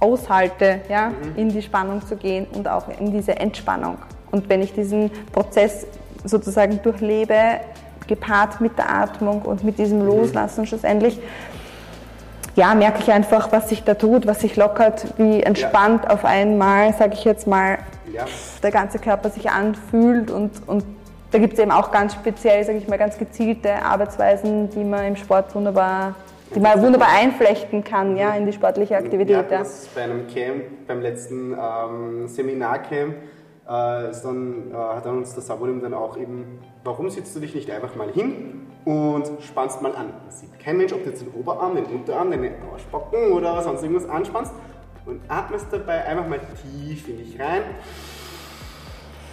aushalte, 0.00 0.80
ja, 0.88 1.10
mhm. 1.10 1.36
in 1.36 1.48
die 1.50 1.62
Spannung 1.62 2.04
zu 2.04 2.16
gehen 2.16 2.46
und 2.52 2.68
auch 2.68 2.88
in 2.98 3.12
diese 3.12 3.36
Entspannung. 3.36 3.98
Und 4.30 4.48
wenn 4.48 4.62
ich 4.62 4.74
diesen 4.74 5.10
Prozess 5.32 5.86
sozusagen 6.24 6.82
durchlebe, 6.82 7.60
gepaart 8.06 8.60
mit 8.60 8.78
der 8.78 8.90
Atmung 8.90 9.42
und 9.42 9.64
mit 9.64 9.78
diesem. 9.78 10.06
Loslassen 10.06 10.66
schlussendlich, 10.66 11.20
ja, 12.54 12.74
merke 12.74 13.00
ich 13.00 13.12
einfach, 13.12 13.52
was 13.52 13.68
sich 13.68 13.84
da 13.84 13.94
tut, 13.94 14.26
was 14.26 14.40
sich 14.40 14.56
lockert, 14.56 15.06
wie 15.18 15.42
entspannt 15.42 16.04
ja. 16.04 16.10
auf 16.10 16.24
einmal, 16.24 16.94
sage 16.94 17.14
ich 17.14 17.24
jetzt 17.24 17.46
mal, 17.46 17.78
ja. 18.12 18.24
der 18.62 18.70
ganze 18.70 18.98
Körper 18.98 19.30
sich 19.30 19.50
anfühlt 19.50 20.30
und, 20.30 20.50
und 20.66 20.84
da 21.30 21.38
gibt 21.38 21.54
es 21.54 21.58
eben 21.58 21.70
auch 21.70 21.90
ganz 21.90 22.14
speziell, 22.14 22.64
sage 22.64 22.78
ich 22.78 22.88
mal, 22.88 22.98
ganz 22.98 23.18
gezielte 23.18 23.82
Arbeitsweisen, 23.82 24.70
die 24.70 24.84
man 24.84 25.04
im 25.04 25.16
Sport 25.16 25.54
wunderbar, 25.54 26.14
die 26.54 26.60
man 26.60 26.80
wunderbar 26.80 27.08
einflechten 27.14 27.84
kann, 27.84 28.16
ja, 28.16 28.30
in 28.34 28.46
die 28.46 28.52
sportliche 28.52 28.96
Aktivität. 28.96 29.50
Ja, 29.50 29.58
das 29.58 29.88
bei 29.94 30.02
einem 30.02 30.26
Camp, 30.28 30.62
beim 30.86 31.02
letzten 31.02 31.52
ähm, 31.52 32.28
Seminarcamp, 32.28 33.16
äh, 33.68 34.10
ist 34.10 34.22
dann, 34.22 34.70
äh, 34.70 34.74
hat 34.74 35.06
dann 35.06 35.18
uns 35.18 35.34
der 35.34 35.42
Sabonim 35.42 35.80
dann 35.80 35.94
auch 35.94 36.16
eben 36.16 36.60
Warum 36.86 37.10
sitzt 37.10 37.34
du 37.34 37.40
dich 37.40 37.52
nicht 37.52 37.68
einfach 37.68 37.96
mal 37.96 38.12
hin 38.12 38.68
und 38.84 39.42
spannst 39.42 39.82
mal 39.82 39.96
an? 39.96 40.12
Das 40.24 40.38
sieht 40.38 40.56
kein 40.60 40.76
Mensch, 40.76 40.92
ob 40.92 41.02
du 41.02 41.10
jetzt 41.10 41.20
den 41.20 41.32
Oberarm, 41.32 41.74
den 41.74 41.84
Unterarm, 41.86 42.30
den 42.30 42.48
Arschbacken 42.72 43.32
oder 43.32 43.60
sonst 43.60 43.82
irgendwas 43.82 44.08
anspannst 44.08 44.52
und 45.04 45.20
atmest 45.26 45.66
dabei 45.72 46.04
einfach 46.04 46.28
mal 46.28 46.38
tief 46.62 47.08
in 47.08 47.18
dich 47.18 47.40
rein 47.40 47.62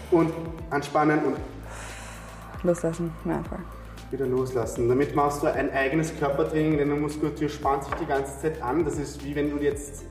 und 0.10 0.34
anspannen 0.72 1.19
und 1.26 1.36
loslassen. 2.63 3.12
Ja, 3.24 3.43
Wieder 4.10 4.26
loslassen. 4.26 4.89
Damit 4.89 5.15
machst 5.15 5.43
du 5.43 5.54
ein 5.54 5.72
eigenes 5.72 6.17
Körpertraining, 6.17 6.80
denn 6.80 6.89
die 6.89 7.00
Muskulatur 7.00 7.50
spannt 7.50 7.84
sich 7.84 7.93
die 8.02 8.08
ganze 8.08 8.39
Zeit 8.39 8.63
an. 8.63 8.84
Das 8.84 8.98
ist 8.98 9.24
wie 9.24 9.36
wenn 9.36 9.52
du 9.52 9.63
jetzt 9.63 10.06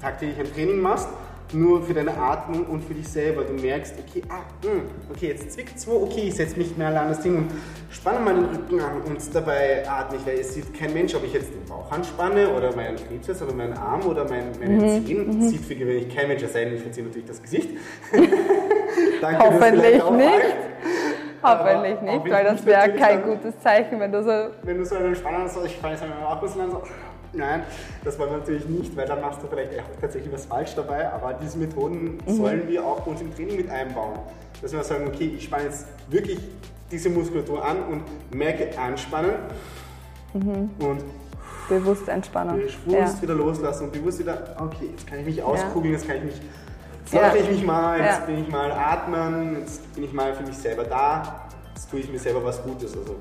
tagtäglich 0.00 0.38
ein 0.38 0.54
Training 0.54 0.80
machst 0.80 1.08
nur 1.52 1.82
für 1.82 1.94
deine 1.94 2.16
Atmung 2.16 2.66
und 2.66 2.82
für 2.84 2.94
dich 2.94 3.08
selber. 3.08 3.42
Du 3.44 3.52
merkst, 3.52 3.94
okay, 3.98 4.22
ah, 4.28 4.40
mh, 4.62 4.70
hm, 4.70 4.80
okay, 5.14 5.28
jetzt 5.28 5.52
zwickt 5.52 5.76
es 5.76 5.86
wo, 5.86 6.02
okay, 6.02 6.28
ich 6.28 6.34
setze 6.34 6.56
mich 6.56 6.76
mehr 6.76 6.88
an 6.88 7.08
das 7.08 7.20
Ding 7.20 7.36
und 7.36 7.50
spanne 7.90 8.20
mal 8.20 8.34
den 8.34 8.44
Rücken 8.44 8.80
an 8.80 9.00
und 9.02 9.18
dabei 9.34 9.88
atme 9.88 10.18
ich, 10.18 10.26
weil 10.26 10.38
es 10.38 10.54
sieht 10.54 10.72
kein 10.74 10.92
Mensch, 10.92 11.14
ob 11.14 11.24
ich 11.24 11.32
jetzt 11.32 11.52
den 11.52 11.64
Bauch 11.64 11.90
anspanne 11.90 12.48
oder 12.50 12.74
meinen 12.74 12.96
Trizeps 12.96 13.42
oder 13.42 13.52
meinen 13.52 13.74
Arm 13.74 14.02
oder 14.02 14.24
mein, 14.28 14.52
meine 14.58 14.74
mhm. 14.74 15.06
Zehen. 15.06 15.26
Mhm. 15.26 15.48
Sieht 15.48 15.64
für 15.64 15.74
gewöhnlich 15.74 16.14
kein 16.14 16.28
Mensch, 16.28 16.42
es 16.42 16.52
sei 16.52 16.64
denn, 16.64 16.74
ich 16.74 16.82
verziehe 16.82 17.06
natürlich 17.06 17.28
das 17.28 17.42
Gesicht. 17.42 17.70
Danke, 19.20 19.44
Hoffentlich 19.44 20.10
nicht. 20.10 20.56
Hoffentlich 21.42 22.00
nicht, 22.02 22.30
weil 22.30 22.44
das 22.44 22.66
wäre 22.66 22.92
kein 22.92 23.22
gutes 23.22 23.58
Zeichen, 23.60 23.98
wenn 23.98 24.12
du 24.12 24.22
so. 24.22 24.50
Wenn 24.62 24.78
du 24.78 24.84
so 24.84 24.96
einen 24.96 25.14
Spanner 25.14 25.44
hast, 25.44 25.56
ich 25.64 25.78
auch 25.82 26.34
ein 26.34 26.40
bisschen 26.40 26.70
so. 26.70 26.82
Nein, 27.32 27.62
das 28.04 28.18
wollen 28.18 28.30
wir 28.30 28.38
natürlich 28.38 28.66
nicht, 28.66 28.96
weil 28.96 29.06
dann 29.06 29.20
machst 29.20 29.42
du 29.42 29.46
vielleicht 29.46 29.78
auch 29.78 30.00
tatsächlich 30.00 30.32
was 30.32 30.46
falsch 30.46 30.74
dabei. 30.74 31.10
Aber 31.12 31.34
diese 31.34 31.58
Methoden 31.58 32.18
mhm. 32.26 32.36
sollen 32.36 32.68
wir 32.68 32.84
auch 32.84 33.00
bei 33.00 33.10
uns 33.12 33.20
im 33.20 33.34
Training 33.34 33.56
mit 33.56 33.70
einbauen. 33.70 34.18
Dass 34.60 34.72
wir 34.72 34.82
sagen, 34.82 35.06
okay, 35.06 35.34
ich 35.36 35.44
spanne 35.44 35.64
jetzt 35.64 35.86
wirklich 36.08 36.38
diese 36.90 37.08
Muskulatur 37.08 37.64
an 37.64 37.84
und 37.84 38.34
merke 38.34 38.76
anspannen 38.78 39.32
mhm. 40.34 40.70
und 40.80 41.02
bewusst 41.68 42.08
entspannen. 42.08 42.56
Bewusst 42.56 43.16
ja. 43.16 43.22
wieder 43.22 43.34
loslassen 43.34 43.84
und 43.84 43.92
bewusst 43.92 44.18
wieder, 44.18 44.56
okay, 44.58 44.90
jetzt 44.90 45.06
kann 45.06 45.20
ich 45.20 45.26
mich 45.26 45.42
auskugeln, 45.42 45.94
jetzt 45.94 46.06
kann 46.06 46.16
ich 46.16 46.24
mich, 46.24 46.34
jetzt 47.04 47.14
ja. 47.14 47.34
ich 47.34 47.48
mich 47.48 47.64
mal, 47.64 48.00
jetzt 48.00 48.20
ja. 48.20 48.26
bin 48.26 48.42
ich 48.42 48.48
mal 48.48 48.72
atmen, 48.72 49.60
jetzt 49.60 49.94
bin 49.94 50.04
ich 50.04 50.12
mal 50.12 50.34
für 50.34 50.42
mich 50.42 50.56
selber 50.56 50.84
da, 50.84 51.48
jetzt 51.74 51.90
tue 51.90 52.00
ich 52.00 52.10
mir 52.10 52.18
selber 52.18 52.44
was 52.44 52.62
Gutes. 52.62 52.96
Also 52.96 53.16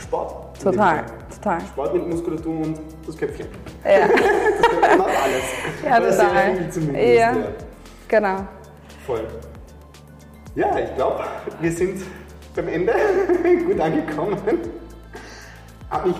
Sport. 0.00 0.60
Total, 0.62 1.04
total. 1.34 1.60
Sport 1.60 1.94
mit 1.94 2.08
Muskulatur 2.08 2.60
und 2.60 2.78
das 3.06 3.16
Köpfchen. 3.16 3.46
Ja, 3.84 4.06
Das 4.08 4.70
Köpfchen 4.70 4.98
macht 4.98 5.10
alles. 5.22 5.42
ja 5.84 5.98
Oder 5.98 6.12
sehr 6.12 6.28
total. 6.28 6.70
zumindest. 6.70 7.18
Ja, 7.18 7.36
genau. 8.08 8.36
Voll. 9.06 9.24
Ja, 10.54 10.78
ich 10.78 10.94
glaube, 10.96 11.24
wir 11.60 11.72
sind 11.72 12.02
beim 12.56 12.68
Ende 12.68 12.92
gut 13.66 13.80
angekommen. 13.80 14.36
Hat 15.90 16.06
mich 16.06 16.16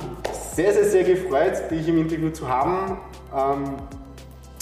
sehr, 0.55 0.73
sehr, 0.73 0.85
sehr 0.85 1.05
gefreut, 1.05 1.71
dich 1.71 1.89
im 1.89 1.99
Interview 1.99 2.31
zu 2.31 2.49
haben. 2.49 2.99
Ähm, 3.37 3.75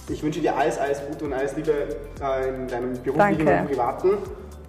ich 0.08 0.22
wünsche 0.22 0.40
dir 0.40 0.56
alles, 0.56 0.78
alles 0.78 1.00
Gute 1.08 1.24
und 1.26 1.32
alles 1.32 1.56
Liebe 1.56 1.72
äh, 2.22 2.48
in 2.48 2.68
deinem 2.68 2.92
beruflichen 3.02 3.44
Danke. 3.44 3.60
und 3.62 3.68
privaten. 3.68 4.10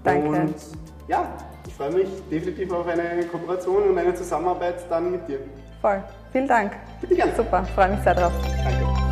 Danke. 0.04 0.28
Und 0.30 0.56
ja, 1.08 1.28
freue 1.78 1.92
mich 1.92 2.08
definitiv 2.32 2.72
auf 2.74 2.88
eine 2.88 3.24
Kooperation 3.26 3.84
und 3.90 3.98
eine 3.98 4.14
Zusammenarbeit 4.16 4.76
dann 4.90 5.12
mit 5.12 5.28
dir. 5.28 5.40
Voll. 5.82 6.04
Vielen 6.32 6.48
Dank. 6.48 6.74
Bitte 7.00 7.16
gerne. 7.16 7.34
Super, 7.36 7.64
freue 7.76 7.90
mich 7.90 8.00
sehr 8.02 8.16
drauf. 8.16 8.34
Danke. 8.64 9.07